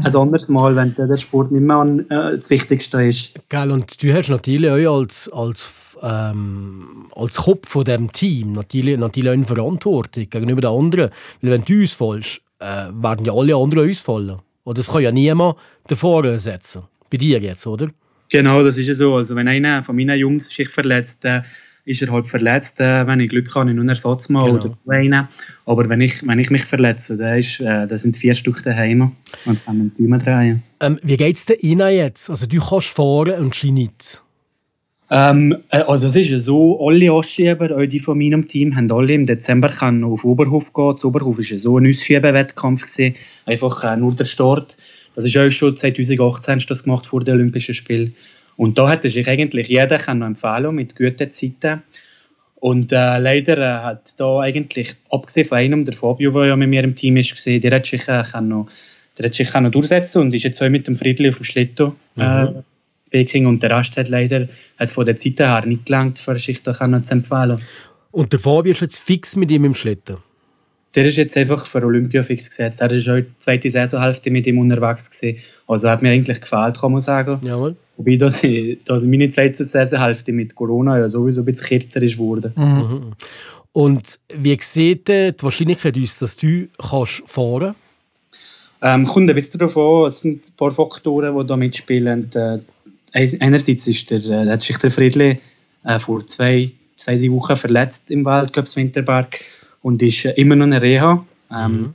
ein 0.00 0.14
anderes 0.14 0.48
Mal, 0.48 0.76
wenn 0.76 0.94
der 0.94 1.16
Sport 1.16 1.50
nicht 1.50 1.62
mehr 1.62 1.76
an, 1.76 2.00
äh, 2.10 2.36
das 2.36 2.50
Wichtigste 2.50 3.02
ist. 3.02 3.32
Geil, 3.48 3.70
und 3.70 4.00
du 4.02 4.12
hast 4.12 4.28
natürlich 4.28 4.70
auch 4.70 5.00
als, 5.00 5.28
als 5.32 5.62
ähm, 6.02 7.06
als 7.14 7.36
Kopf 7.36 7.68
von 7.68 7.84
dem 7.84 8.12
Team 8.12 8.52
natürlich, 8.52 8.98
natürlich 8.98 9.30
eine 9.30 9.44
Verantwortung 9.44 10.28
gegenüber 10.30 10.60
den 10.60 10.70
anderen. 10.70 11.10
Weil 11.42 11.52
wenn 11.52 11.64
du 11.64 11.82
ausfällst, 11.82 12.40
äh, 12.60 12.88
werden 12.92 13.24
ja 13.24 13.32
alle 13.32 13.56
anderen 13.56 13.88
ausfallen. 13.88 14.38
Oder 14.64 14.76
das 14.76 14.88
kann 14.88 15.02
ja 15.02 15.12
niemand 15.12 15.56
davor 15.86 16.38
setzen. 16.38 16.82
Bei 17.10 17.16
dir 17.16 17.40
jetzt, 17.40 17.66
oder? 17.66 17.88
Genau, 18.30 18.62
das 18.62 18.76
ist 18.76 18.88
ja 18.88 18.94
so. 18.94 19.14
Also 19.14 19.34
wenn 19.34 19.48
einer 19.48 19.82
von 19.82 19.96
meinen 19.96 20.18
Jungs 20.18 20.50
sich 20.50 20.68
verletzt, 20.68 21.24
dann 21.24 21.44
ist 21.86 22.02
er 22.02 22.12
halt 22.12 22.26
verletzt. 22.26 22.80
Äh, 22.80 23.06
wenn 23.06 23.20
ich 23.20 23.30
Glück 23.30 23.54
habe, 23.54 23.70
ich 23.70 23.74
nur 23.74 23.82
einen 23.82 23.88
Ersatz 23.88 24.28
mal 24.28 24.44
Genau. 24.44 24.64
oder 24.64 24.76
einen. 24.88 25.28
Aber 25.64 25.88
wenn 25.88 26.02
ich, 26.02 26.26
wenn 26.26 26.38
ich 26.38 26.50
mich 26.50 26.64
verletze, 26.64 27.16
dann, 27.16 27.38
ist, 27.38 27.60
äh, 27.60 27.86
dann 27.86 27.96
sind 27.96 28.16
vier 28.16 28.34
Stück 28.34 28.62
daheim 28.62 29.12
und 29.46 29.64
können 29.64 29.92
die 29.96 30.02
Daumen 30.02 30.18
drehen. 30.18 30.62
Ähm, 30.80 30.98
wie 31.02 31.16
geht 31.16 31.36
es 31.36 31.46
dir 31.46 31.62
Ihnen 31.62 31.90
jetzt? 31.90 32.28
Also 32.28 32.46
du 32.46 32.60
kannst 32.60 32.88
fahren 32.88 33.40
und 33.40 33.54
sie 33.54 33.70
nicht. 33.70 34.22
Ähm, 35.10 35.56
äh, 35.70 35.78
also 35.78 36.08
es 36.08 36.16
ist 36.16 36.28
ja 36.28 36.40
so, 36.40 36.86
alle 36.86 37.10
Anschieber, 37.10 37.76
auch 37.76 37.86
die 37.86 38.00
von 38.00 38.18
meinem 38.18 38.46
Team, 38.46 38.76
haben 38.76 38.90
alle 38.92 39.14
im 39.14 39.26
Dezember 39.26 39.68
können 39.68 40.04
auf 40.04 40.24
Oberhof 40.24 40.72
gehen. 40.72 40.90
Das 40.90 41.04
Oberhof 41.04 41.38
war 41.38 41.44
ja 41.44 41.58
so 41.58 41.78
ein 41.78 41.88
Ausschiebewettkampf, 41.88 42.82
gewesen. 42.82 43.14
einfach 43.46 43.84
äh, 43.84 43.96
nur 43.96 44.12
der 44.12 44.24
Start. 44.24 44.76
Das 45.14 45.24
ist 45.24 45.36
auch 45.36 45.50
schon 45.50 45.76
2018 45.76 46.56
hast 46.56 46.66
du 46.66 46.68
das 46.68 46.84
gemacht 46.84 47.06
vor 47.06 47.24
den 47.24 47.34
Olympischen 47.34 47.74
Spielen. 47.74 48.14
Und 48.56 48.76
da 48.76 48.90
hätte 48.90 49.08
sich 49.08 49.28
eigentlich 49.28 49.68
jeder 49.68 49.98
können 49.98 50.22
empfehlen 50.22 50.74
mit 50.74 50.96
guten 50.96 51.32
Zeiten. 51.32 51.82
Und 52.56 52.92
äh, 52.92 53.18
leider 53.18 53.56
äh, 53.58 53.84
hat 53.84 54.14
da 54.16 54.40
eigentlich, 54.40 54.94
abgesehen 55.10 55.46
von 55.46 55.58
einem, 55.58 55.84
der 55.84 55.94
Fabio, 55.94 56.32
der 56.32 56.46
ja 56.46 56.56
mit 56.56 56.68
mir 56.68 56.82
im 56.82 56.94
Team 56.94 57.16
ist, 57.16 57.34
gesehen, 57.34 57.60
der 57.60 57.76
hat 57.76 57.86
sich, 57.86 58.08
äh, 58.08 58.24
können, 58.30 58.66
der 59.16 59.26
hat 59.26 59.34
sich 59.34 59.50
durchsetzen 59.50 60.22
und 60.22 60.34
ist 60.34 60.42
jetzt 60.42 60.60
auch 60.60 60.68
mit 60.68 60.86
dem 60.86 60.96
Friedli 60.96 61.28
auf 61.28 61.36
dem 61.36 61.44
Schlitto 61.44 61.94
äh, 62.16 62.46
in 62.46 62.64
Peking. 63.10 63.46
Und 63.46 63.62
der 63.62 63.76
Rest 63.76 63.96
hat 63.96 64.08
leider 64.08 64.48
hat 64.78 64.90
von 64.90 65.04
der 65.06 65.16
Zeit 65.16 65.38
her 65.40 65.64
nicht 65.66 65.86
gelangt, 65.86 66.18
für 66.18 66.34
können 66.36 67.04
zu 67.04 67.12
empfehlen. 67.12 67.58
Und 68.10 68.32
der 68.32 68.40
Fabio 68.40 68.72
ist 68.72 68.80
jetzt 68.80 68.98
fix 68.98 69.36
mit 69.36 69.50
ihm 69.50 69.64
im 69.64 69.74
Schlitten. 69.74 70.16
Der 70.94 71.04
ist 71.06 71.16
jetzt 71.16 71.36
einfach 71.36 71.66
für 71.66 71.84
Olympia 71.84 72.22
fix 72.22 72.48
gesetzt. 72.48 72.80
Er 72.80 72.90
ist 72.90 73.08
auch 73.08 73.16
die 73.16 73.26
zweite 73.38 73.68
Saisonhälfte 73.68 74.30
mit 74.30 74.46
ihm 74.46 74.58
unterwegs 74.58 75.10
gewesen. 75.10 75.38
Also 75.66 75.90
hat 75.90 76.00
mir 76.02 76.10
eigentlich 76.10 76.40
gefällt, 76.40 76.80
kann 76.80 76.92
man 76.92 77.00
sagen. 77.02 77.38
Jawohl. 77.42 77.76
Wobei 77.98 78.16
dass, 78.16 78.42
ich- 78.42 78.82
dass 78.84 79.04
meine 79.04 79.28
zweite 79.28 79.64
Saisonhälfte 79.64 80.32
mit 80.32 80.54
Corona 80.54 80.98
ja 80.98 81.08
sowieso 81.08 81.42
ein 81.42 81.44
bisschen 81.44 81.80
kürzer 81.80 82.02
ist 82.02 82.14
geworden. 82.16 82.52
Mhm. 82.56 83.12
Und 83.72 84.18
wie 84.34 84.58
sieht 84.62 85.08
äh, 85.10 85.32
die 85.32 85.42
Wahrscheinlichkeit 85.42 85.96
aus, 85.98 86.18
dass 86.18 86.36
du 86.36 86.68
kannst 86.78 87.22
fahren 87.26 87.74
Ähm, 88.80 89.06
kommt 89.06 89.28
ein 89.28 89.34
bisschen 89.36 89.58
darauf 89.58 89.76
an, 89.76 90.06
es 90.08 90.20
sind 90.20 90.36
ein 90.48 90.52
paar 90.56 90.70
Faktoren, 90.70 91.36
die 91.38 91.46
da 91.46 91.56
mitspielen. 91.56 92.30
Äh, 92.34 92.38
ein- 92.38 92.64
einerseits 93.40 93.86
ist 93.86 94.10
der, 94.10 94.24
äh, 94.24 94.48
hat 94.48 94.62
sich 94.62 94.78
der 94.78 94.90
Friedli 94.90 95.40
äh, 95.84 95.98
vor 95.98 96.26
zwei, 96.26 96.72
zwei 96.96 97.16
drei 97.16 97.30
Wochen 97.30 97.56
verletzt 97.56 98.10
im 98.10 98.24
Weltcup 98.24 98.74
Winterberg 98.76 99.40
und 99.82 100.02
ist 100.02 100.24
äh, 100.24 100.32
immer 100.32 100.56
noch 100.56 100.66
in 100.66 100.72
Reha. 100.72 101.24
Ähm, 101.50 101.94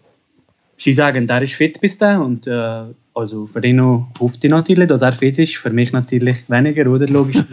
Sie 0.76 0.94
sagen, 0.94 1.28
der 1.28 1.42
ist 1.44 1.54
fit 1.54 1.80
bis 1.80 1.98
dahin 1.98 2.22
und 2.22 2.48
äh, 2.48 2.84
also 3.14 3.46
für 3.46 3.64
ihn 3.64 3.78
noch 3.78 4.10
hofft 4.20 4.44
ich 4.44 4.50
natürlich, 4.50 4.88
dass 4.88 5.02
er 5.02 5.14
fit 5.14 5.38
ist. 5.38 5.56
Für 5.56 5.70
mich 5.70 5.94
natürlich 5.94 6.50
weniger, 6.50 6.92
oder? 6.92 7.08
Logisch. 7.08 7.44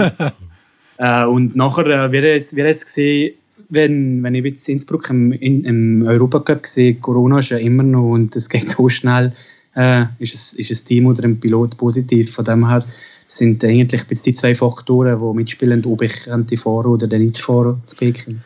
äh, 0.99 1.25
und 1.25 1.55
nachher 1.55 1.87
äh, 1.87 2.13
wird 2.13 2.25
es, 2.25 2.57
wird 2.57 2.69
es 2.69 2.85
gesehen, 2.85 3.35
wenn, 3.69 4.23
wenn 4.23 4.35
ich 4.35 4.45
jetzt 4.45 4.69
Innsbruck 4.69 5.11
im, 5.11 5.33
in, 5.33 5.65
im 5.65 6.03
Europacup 6.07 6.67
sehe, 6.67 6.95
Corona 6.95 7.39
ist 7.39 7.51
ja 7.51 7.59
immer 7.59 7.83
noch 7.83 8.11
und 8.11 8.35
es 8.35 8.49
geht 8.49 8.69
so 8.69 8.89
schnell, 8.89 9.33
äh, 9.77 10.07
ist, 10.19 10.35
es, 10.35 10.53
ist 10.55 10.71
ein 10.71 10.87
Team 10.87 11.07
oder 11.07 11.23
ein 11.25 11.39
Pilot 11.39 11.77
positiv. 11.77 12.33
Von 12.33 12.45
dem 12.45 12.69
her 12.69 12.85
sind 13.31 13.65
eigentlich 13.65 14.03
die 14.23 14.35
zwei 14.35 14.55
Faktoren, 14.55 15.21
die 15.21 15.37
mitspielen, 15.37 15.85
ob 15.85 16.03
ich 16.03 16.25
könnte 16.25 16.57
fahren 16.57 16.87
oder 16.87 17.07
nicht 17.19 17.39
fahren 17.39 17.81
zu 17.87 17.97
Peking. 17.97 18.41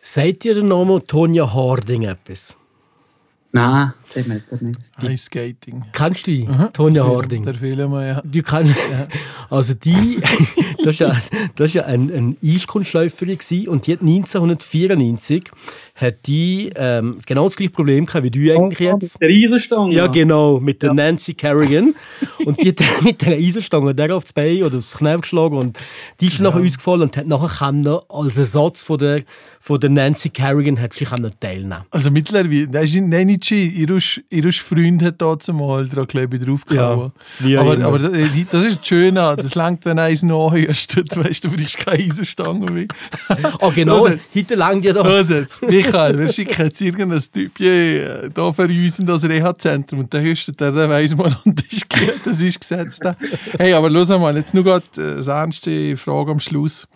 Sagt 0.00 0.44
dir 0.44 0.54
der 0.54 0.62
Name 0.62 1.04
Tonja 1.04 1.52
Harding 1.52 2.02
etwas? 2.02 2.56
Nein, 3.50 3.94
das 4.04 4.14
sagt 4.14 4.28
mir 4.28 4.34
jetzt 4.36 4.48
gerade 4.48 4.64
nicht. 4.66 4.80
Ice 5.02 5.24
Skating. 5.24 5.84
Kennst 5.92 6.26
du 6.26 6.30
die? 6.30 6.48
Tonja 6.72 7.04
Harding. 7.04 7.44
Der 7.44 7.54
Film, 7.54 7.92
ja. 7.94 8.22
Du 8.24 8.42
kannst, 8.42 8.76
also 9.50 9.74
die, 9.74 10.20
das 10.78 10.86
ist 10.86 11.00
ja, 11.00 11.16
das 11.56 11.68
ist 11.68 11.74
ja 11.74 11.86
ein, 11.86 12.10
ein 12.12 12.36
Eiskunstläuferin 12.42 13.66
und 13.66 13.86
die 13.86 13.94
hat 13.94 14.02
1994 14.02 15.50
hat 16.00 16.26
die 16.26 16.70
ähm, 16.76 17.18
genau 17.26 17.44
das 17.44 17.56
gleiche 17.56 17.72
Problem 17.72 18.06
gehabt 18.06 18.22
wie 18.24 18.30
du 18.30 18.54
eigentlich 18.54 18.78
jetzt. 18.78 19.20
Der 19.20 19.28
Riesenstange. 19.28 19.92
Ja, 19.92 20.06
genau, 20.06 20.60
mit 20.60 20.80
der 20.82 20.94
Nancy 20.94 21.34
Kerrigan. 21.34 21.94
Und 22.44 22.62
die 22.62 22.68
hat 22.68 22.80
mit 23.02 23.20
der 23.22 23.36
Eisenstange 23.36 23.94
der 23.94 24.14
aufs 24.14 24.32
Bein 24.32 24.62
oder 24.62 24.78
aufs 24.78 24.96
Knie 24.96 25.16
geschlagen 25.20 25.56
und 25.56 25.76
die 26.20 26.28
ist 26.28 26.38
nachher 26.40 26.60
ausgefallen 26.60 27.02
und 27.02 27.16
hat 27.16 27.26
nachher 27.26 27.48
als 28.08 28.38
Ersatz 28.38 28.84
von 28.84 28.98
der, 28.98 29.22
von 29.60 29.80
der 29.80 29.90
Nancy 29.90 30.28
Kerrigan 30.28 30.80
hat 30.80 30.94
sie 30.94 31.04
können 31.04 31.32
teilnehmen 31.40 31.84
Also 31.90 32.10
mittlerweile, 32.12 32.68
das 32.68 32.84
ist 32.84 32.94
nein, 32.96 33.26
nicht 33.26 33.44
sie, 33.44 33.66
ihr 33.66 33.98
ihr 34.30 34.52
Freund 34.52 35.02
hat 35.02 35.20
da 35.20 35.38
zumal 35.38 35.88
dran, 35.88 36.06
ich, 36.32 36.44
draufgehauen. 36.44 37.12
Ja, 37.44 37.60
aber, 37.60 37.84
aber 37.84 37.98
das 37.98 38.12
das 38.50 38.64
ist 38.64 38.86
schön, 38.86 39.16
das 39.16 39.54
langt, 39.56 39.84
wenn 39.84 39.98
eins 39.98 40.22
noch 40.22 40.52
anhörst, 40.52 40.96
dann 40.96 41.24
weißt 41.24 41.44
du, 41.44 41.48
du 41.48 41.56
brauchst 41.56 41.76
keine 41.78 42.04
Eisenstange 42.04 42.70
mehr. 42.70 42.86
Oh, 43.60 43.70
genau, 43.74 44.04
Also- 44.04 44.18
heute 44.34 44.54
langt 44.54 44.84
ja 44.84 44.92
das. 44.92 45.06
Also 45.06 45.34
jetzt, 45.34 45.62
Michael, 45.92 46.18
wir 46.18 46.32
schicken 46.32 46.64
jetzt 46.64 46.80
irgendein 46.80 47.22
Typ 47.32 47.60
äh, 47.60 48.28
da 48.28 48.52
für 48.52 48.64
uns 48.64 48.98
in 48.98 49.06
das 49.06 49.24
Reha-Zentrum 49.24 50.00
und 50.00 50.12
dann 50.12 50.22
hörst 50.22 50.48
du, 50.48 50.52
der, 50.52 50.74
weiss 50.74 51.16
mal, 51.16 51.36
und 51.44 51.62
das 52.24 52.40
ist, 52.42 52.60
gesetzt. 52.60 53.02
Hey, 53.58 53.72
aber 53.72 53.90
los 53.90 54.08
mal, 54.08 54.36
jetzt 54.36 54.54
nur 54.54 54.64
gerade 54.64 54.84
äh, 54.96 55.16
das 55.16 55.26
ernste 55.26 55.96
Frage 55.96 56.32
am 56.32 56.40
Schluss. 56.40 56.86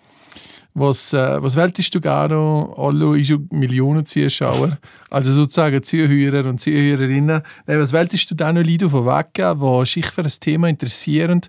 Was, 0.75 1.13
äh, 1.13 1.43
was 1.43 1.57
wolltest 1.57 1.95
du 1.95 2.01
gerne 2.01 2.67
alle 2.77 3.21
ist 3.21 3.31
Millionen 3.51 4.07
Zuschauer, 4.07 4.79
also 5.11 5.31
sozusagen 5.31 5.83
Zuhörer 5.83 6.49
und 6.49 6.61
Zuhörerinnen, 6.61 7.43
Nein, 7.67 7.79
was 7.79 7.93
wolltest 7.93 8.31
du 8.31 8.35
denen 8.35 8.67
Leuten 8.67 8.89
von 8.89 9.05
weggeben, 9.05 9.61
die 9.61 9.87
sich 9.87 10.07
für 10.07 10.23
ein 10.23 10.33
Thema 10.41 10.69
interessieren, 10.69 11.43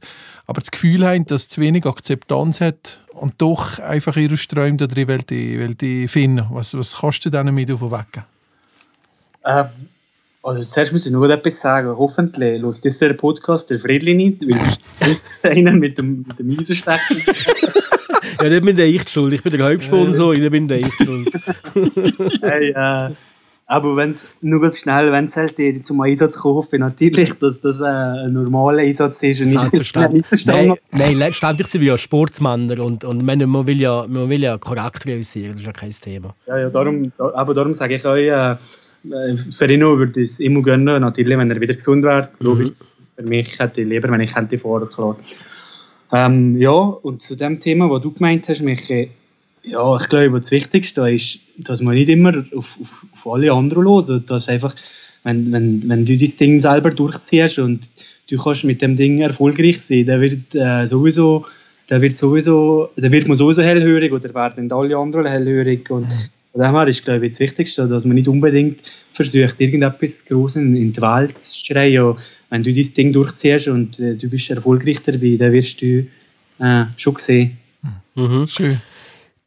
aber 0.45 0.59
das 0.59 0.71
Gefühl 0.71 1.07
haben, 1.07 1.25
dass 1.25 1.43
es 1.43 1.49
zu 1.49 1.61
wenig 1.61 1.85
Akzeptanz 1.85 2.59
hat 2.59 2.99
und 3.13 3.35
doch 3.37 3.79
einfach 3.79 4.17
ihre 4.17 4.35
Träume 4.35 4.75
da 4.75 4.87
drin 4.87 5.07
wollen, 5.07 5.79
wollen 5.79 6.07
finden? 6.09 6.45
Was, 6.49 6.77
was 6.77 6.97
kannst 6.99 7.23
du 7.23 7.29
denen 7.29 7.55
mit 7.55 7.71
auf 7.71 7.79
den 7.79 7.91
Weg 7.91 8.11
geben? 8.11 8.25
Ähm, 9.45 9.65
also 10.41 10.61
zuerst 10.63 10.91
muss 10.91 11.05
ich 11.05 11.11
nur 11.13 11.29
etwas 11.29 11.61
sagen. 11.61 11.87
Hoffentlich 11.97 12.61
hört 12.61 12.85
das 12.85 12.97
der 12.97 13.13
Podcast 13.13 13.69
der 13.69 13.79
Friedli 13.79 14.13
nicht, 14.13 14.41
weil 14.41 15.17
einer 15.51 15.71
mit 15.71 15.97
dem, 15.97 16.25
mit 16.27 16.39
dem 16.39 16.59
Eisenstechen. 16.59 17.23
Ja, 18.43 18.49
da 18.49 18.59
bin 18.59 18.77
ich 18.77 19.09
schuld. 19.09 19.31
Ich 19.31 19.41
bin 19.41 19.55
der 19.55 19.71
Hauptsponsor, 19.71 20.35
da 20.35 20.49
bin 20.49 20.69
ich 20.69 20.93
schuld. 20.95 21.31
hey, 22.41 22.71
äh, 22.71 23.15
aber 23.67 23.95
wenn 23.95 24.11
es 24.11 24.27
nur 24.41 24.61
ganz 24.61 24.79
schnell, 24.79 25.13
wenn 25.13 25.25
es 25.25 25.37
halt 25.37 25.57
die, 25.57 25.81
zum 25.81 26.01
Einsatz 26.01 26.35
kommt, 26.35 26.73
natürlich, 26.73 27.31
dass 27.35 27.61
das 27.61 27.79
äh, 27.79 27.85
ein 27.85 28.33
normaler 28.33 28.79
Einsatz 28.79 29.23
ist 29.23 29.39
und 29.39 29.45
nicht 29.45 29.61
Selbstverständlich. 29.61 30.13
nicht 30.13 30.27
verstanden. 30.27 30.73
Nein, 30.91 30.99
nein, 30.99 31.17
letztendlich 31.19 31.67
sind 31.67 31.79
wir 31.79 31.93
ja 31.93 31.97
Sportsmänner 31.97 32.83
und, 32.83 33.05
und 33.05 33.23
man, 33.23 33.49
man, 33.49 33.65
will 33.65 33.79
ja, 33.79 34.05
man 34.09 34.27
will 34.27 34.41
ja 34.41 34.57
korrekt 34.57 35.05
realisieren, 35.05 35.53
das 35.53 35.61
ist 35.61 35.65
ja 35.65 35.71
kein 35.71 35.91
Thema. 35.91 36.35
Ja, 36.45 36.59
ja, 36.59 36.69
darum, 36.69 37.13
da, 37.17 37.33
aber 37.35 37.53
darum 37.53 37.73
sage 37.73 37.95
ich 37.95 38.05
euch, 38.05 38.27
äh, 38.27 38.51
äh, 38.51 39.37
für 39.57 39.71
ihn 39.71 39.79
würde 39.79 40.21
es 40.21 40.41
immer 40.41 40.61
gönnen, 40.63 40.99
natürlich, 40.99 41.37
wenn 41.37 41.49
er 41.49 41.61
wieder 41.61 41.75
gesund 41.75 42.03
wäre. 42.03 42.27
Logisch, 42.39 42.71
für 43.15 43.23
mich 43.23 43.57
hätte 43.57 43.79
ich 43.79 43.87
lieber, 43.87 44.11
wenn 44.11 44.19
ich 44.19 44.33
könnte 44.33 44.59
fahren, 44.59 44.89
klar. 44.89 45.15
Ähm, 46.13 46.61
ja, 46.61 46.71
und 46.71 47.23
zu 47.23 47.35
dem 47.35 47.59
Thema, 47.59 47.89
was 47.89 48.03
du 48.03 48.11
gemeint 48.11 48.47
hast, 48.47 48.61
Michi, 48.61 49.09
ja, 49.63 49.97
ich 49.97 50.09
glaube, 50.09 50.39
das 50.39 50.51
Wichtigste 50.51 51.09
ist, 51.09 51.39
dass 51.57 51.81
man 51.81 51.95
nicht 51.95 52.09
immer 52.09 52.45
auf, 52.55 52.77
auf, 52.81 53.05
auf 53.13 53.33
alle 53.33 53.51
anderen 53.51 53.85
hören. 53.85 54.23
Dass 54.27 54.47
einfach, 54.47 54.75
wenn, 55.23 55.51
wenn, 55.51 55.89
wenn 55.89 56.05
du 56.05 56.15
dein 56.15 56.37
Ding 56.37 56.61
selber 56.61 56.91
durchziehst 56.91 57.57
und 57.57 57.89
du 58.29 58.37
kannst 58.37 58.63
mit 58.63 58.81
dem 58.81 58.95
Ding 58.95 59.21
erfolgreich 59.21 59.81
sein, 59.81 60.05
dann 60.05 60.21
wird 60.21 60.53
äh, 60.53 60.85
sowieso, 60.85 61.45
dann 61.87 62.01
wird 62.01 62.17
sowieso, 62.17 62.89
dann 62.95 63.11
wird 63.11 63.27
man 63.27 63.37
sowieso 63.37 63.63
hellhörig 63.63 64.11
oder 64.11 64.33
werden 64.35 64.71
alle 64.71 64.97
anderen 64.97 65.25
hellhörig 65.25 65.89
und 65.89 66.07
von 66.51 66.61
dem 66.61 66.71
her 66.75 66.87
ist, 66.87 67.03
glaube 67.03 67.25
ich, 67.25 67.31
das 67.31 67.39
Wichtigste, 67.39 67.87
dass 67.87 68.05
man 68.05 68.15
nicht 68.15 68.27
unbedingt 68.27 68.81
versucht, 69.13 69.59
irgendetwas 69.59 70.23
groß 70.25 70.57
in, 70.57 70.75
in 70.75 70.91
die 70.91 71.01
Welt 71.01 71.41
zu 71.41 71.65
schreien. 71.65 72.15
Wenn 72.53 72.61
du 72.61 72.71
dein 72.71 72.93
Ding 72.93 73.11
durchziehst 73.13 73.67
und 73.67 73.99
äh, 73.99 74.13
du 74.13 74.29
bist 74.29 74.47
erfolgreich 74.51 75.01
dabei, 75.01 75.37
dann 75.39 75.51
wirst 75.53 75.81
du 75.81 76.05
äh, 76.59 76.85
schon 76.97 77.15
sehen. 77.17 77.57
Schön. 78.45 78.79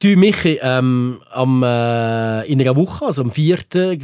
Du, 0.03 0.09
Michi, 0.17 0.59
ähm, 0.61 1.21
am, 1.31 1.63
äh, 1.63 2.45
in 2.47 2.61
einer 2.61 2.75
Woche, 2.75 3.07
also 3.07 3.23
am 3.23 3.31
4. 3.31 3.59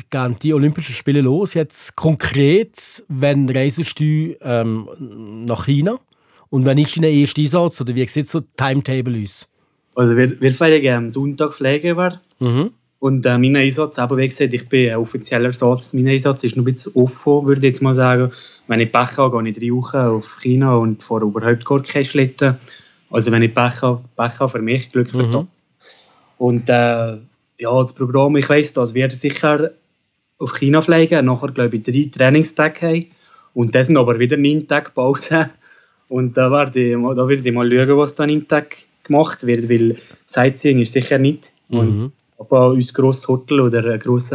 gehen 0.09 0.37
die 0.41 0.55
Olympischen 0.55 0.95
Spiele 0.95 1.21
los. 1.21 1.55
Jetzt 1.55 1.97
konkret, 1.97 3.03
wenn 3.09 3.49
reisest 3.51 3.99
du 3.99 4.37
ähm, 4.41 4.88
nach 5.47 5.67
China? 5.67 5.99
Und 6.51 6.65
wenn 6.65 6.79
ist 6.79 6.97
dein 6.97 7.03
erster 7.03 7.41
Einsatz? 7.41 7.81
Oder 7.81 7.97
wie 7.97 8.07
sieht 8.07 8.31
so 8.31 8.38
das 8.38 8.51
Timetable 8.57 9.21
aus? 9.21 9.49
Also 9.97 10.17
wir, 10.17 10.41
wir 10.41 10.53
fliegen 10.53 10.95
am 10.95 11.09
Sonntag 11.11 11.55
fliegen 11.55 11.97
wir. 11.97 12.21
Mhm. 12.38 12.71
Und 13.03 13.27
äh, 13.27 13.37
mein 13.37 13.57
Einsatz, 13.57 13.99
aber 13.99 14.17
wie 14.17 14.29
gesagt, 14.29 14.53
ich 14.55 14.69
bin 14.69 14.91
ein 14.91 14.97
offizieller 14.97 15.47
Ersatz. 15.47 15.93
Mein 15.93 16.07
Einsatz 16.07 16.45
ist 16.45 16.55
noch 16.55 16.62
ein 16.62 16.73
bisschen 16.73 16.93
offen, 16.95 17.47
würde 17.49 17.59
ich 17.67 17.73
jetzt 17.73 17.83
mal 17.83 17.97
sagen. 17.97 18.31
Wenn 18.69 18.79
ich 18.79 18.93
Pech 18.93 19.17
habe, 19.17 19.43
gehe 19.43 19.51
ich 19.51 19.59
drei 19.59 19.75
Wochen 19.77 19.97
auf 19.97 20.38
China 20.41 20.77
und 20.77 21.03
fahre 21.03 21.25
überhaupt 21.25 21.65
gar 21.65 21.83
keinen 21.83 22.05
Schlitten. 22.05 22.59
Also 23.11 23.33
wenn 23.33 23.43
ich 23.43 23.53
Pech 23.53 23.83
habe, 23.83 24.05
Pech 24.17 24.38
habe 24.38 24.53
für 24.53 24.62
mich, 24.62 24.93
Glück 24.93 25.11
für 25.11 25.25
Mhm. 25.25 25.33
mhm. 25.33 25.49
Und 26.38 26.69
äh, 26.69 27.17
ja, 27.59 27.81
das 27.81 27.93
Programm, 27.93 28.37
ich 28.37 28.49
weiss, 28.49 28.73
dass 28.73 28.95
wir 28.95 29.11
sicher 29.11 29.73
auf 30.38 30.53
China 30.55 30.81
fliegen, 30.81 31.25
nachher 31.27 31.49
glaube 31.51 31.79
ich 31.79 31.83
drei 31.83 32.09
Trainingstage 32.17 32.81
haben 32.87 33.07
und 33.53 33.75
das 33.75 33.88
sind 33.88 33.97
aber 33.97 34.21
wieder 34.21 34.37
neun 34.37 34.69
Tage 34.69 34.93
Pause. 34.95 35.51
Und 36.09 36.37
da, 36.37 36.51
werde 36.53 36.79
ich, 36.79 36.97
mal- 36.97 37.15
da 37.17 37.27
werde 37.27 37.49
ich 37.49 37.55
mal 37.55 37.69
schauen, 37.69 37.97
was 37.99 38.15
dann 38.15 38.29
im 38.31 38.47
Tag 38.47 38.77
gemacht 39.03 39.47
wird, 39.47 39.69
weil 39.71 39.97
Sightseeing 40.27 40.81
ist 40.81 40.93
sicher 40.93 41.19
nicht. 41.19 41.51
Und 42.50 42.57
aber 42.57 42.70
uns 42.70 42.92
grosses 42.92 43.28
Hotel 43.28 43.61
oder 43.61 43.85
ein 43.85 43.98
grosses 44.00 44.33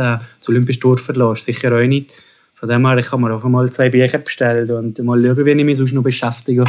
Olympischen 0.48 0.82
Dorf 0.82 1.02
verlassen, 1.02 1.38
ist 1.38 1.46
sicher 1.46 1.76
auch 1.76 1.86
nicht. 1.86 2.12
Von 2.56 2.70
dem 2.70 2.88
her, 2.88 2.98
ich 2.98 3.12
habe 3.12 3.22
mir 3.22 3.34
einfach 3.34 3.50
mal 3.50 3.70
zwei 3.72 3.90
Bücher 3.90 4.18
bestellt 4.18 4.70
und 4.72 4.98
mal 5.00 5.22
schauen, 5.22 5.46
wie 5.46 5.52
ich 5.52 5.66
mich 5.66 5.78
sonst 5.78 5.94
noch 5.94 6.04
beschäftige. 6.04 6.66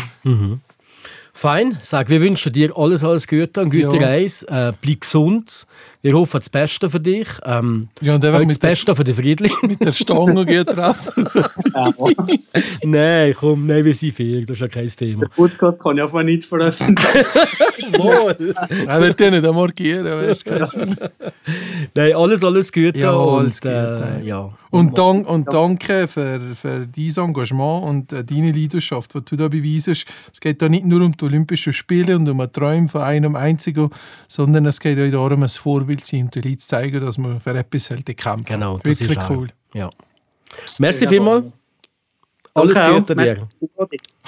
Fein, 1.32 1.78
sag, 1.80 2.10
wir 2.10 2.20
wünschen 2.20 2.52
dir 2.52 2.76
alles, 2.76 3.04
alles 3.04 3.26
Gute, 3.26 3.60
eine 3.60 3.70
gute 3.70 3.96
Ja. 3.96 4.06
Reise, 4.08 4.46
äh, 4.48 4.72
bleib 4.80 5.02
gesund. 5.02 5.66
Wir 6.00 6.12
hoffen 6.14 6.38
das 6.38 6.48
Beste 6.48 6.88
für 6.88 7.00
dich. 7.00 7.26
Ähm, 7.44 7.88
Ja, 8.00 8.14
und 8.14 8.24
einfach 8.24 8.38
das 8.38 8.46
mit 8.46 8.62
der, 8.62 8.68
Beste 8.68 8.94
für 8.94 9.02
den 9.02 9.14
Friedli. 9.16 9.50
mit 9.62 9.84
der 9.84 9.90
Stange 9.90 10.46
gehen 10.46 10.64
treffen. 10.64 11.26
So. 11.26 11.40
Ja, 11.74 11.92
nein, 12.84 13.34
komm, 13.38 13.66
nein, 13.66 13.84
wir 13.84 13.94
sind 13.94 14.14
vier, 14.14 14.40
das 14.42 14.56
ist 14.56 14.60
ja 14.60 14.68
kein 14.68 14.88
Thema. 14.88 15.20
der 15.22 15.28
Podcast 15.28 15.80
kann 15.82 15.96
ich 15.96 16.02
einfach 16.02 16.22
nicht 16.22 16.44
veröffentlichen. 16.44 17.24
Wohl. 17.98 18.54
Er 18.86 19.00
wird 19.00 19.20
dich 19.20 19.30
nicht 19.30 19.42
markieren, 19.42 20.06
weißt 20.06 20.46
du. 20.46 20.50
kein 20.50 20.64
Sinn. 20.64 20.96
nein, 21.94 22.14
alles, 22.14 22.42
alles 22.42 22.72
Gute. 22.72 22.98
Ja, 22.98 23.12
und, 23.12 23.40
alles 23.40 23.60
Gute, 23.60 24.20
Äh, 24.20 24.26
ja. 24.26 24.40
ja. 24.40 24.58
Und, 24.70 24.98
dank, 24.98 25.28
und 25.28 25.52
danke 25.52 26.08
für, 26.08 26.40
für 26.54 26.86
dein 26.86 27.24
Engagement 27.26 27.84
und 27.84 28.12
äh, 28.12 28.22
deine 28.22 28.52
Leidenschaft, 28.52 29.14
die 29.14 29.24
du 29.24 29.36
da 29.36 29.48
beweisest. 29.48 30.04
Es 30.32 30.40
geht 30.40 30.60
da 30.60 30.68
nicht 30.68 30.84
nur 30.84 31.00
um 31.00 31.16
die 31.16 31.24
Olympischen 31.24 31.72
Spiele 31.72 32.16
und 32.16 32.28
um 32.28 32.40
einen 32.40 32.52
Traum 32.52 32.88
von 32.88 33.02
einem 33.02 33.34
einzigen, 33.34 33.88
sondern 34.26 34.66
es 34.66 34.78
geht 34.78 34.98
auch 34.98 35.10
darum, 35.10 35.42
ein 35.42 35.48
Vorbild 35.48 35.87
zu 35.96 36.06
sein 36.06 36.22
und 36.24 36.34
den 36.34 36.42
Leuten 36.42 36.58
zu 36.58 36.68
zeigen, 36.68 37.00
dass 37.00 37.18
man 37.18 37.40
für 37.40 37.50
etwas 37.54 37.90
halt 37.90 38.06
kämpfen. 38.16 38.44
Genau, 38.44 38.78
das 38.78 39.00
Wirklich 39.00 39.10
ist 39.18 39.18
auch- 39.24 39.30
cool. 39.30 39.48
Ja. 39.74 39.90
Merci 40.78 41.04
Ja, 41.04 41.10
vielmals. 41.10 41.44
Alles 42.54 42.76
auch. 42.76 42.96
Gute 42.96 43.14
dir. 43.14 43.48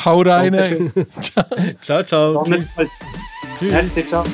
Hau 0.05 0.20
rein! 0.23 0.92
Ciao, 1.83 2.03
ciao. 2.05 2.44
Merci. 2.46 2.87
Merci, 3.61 4.07
ciao. 4.07 4.25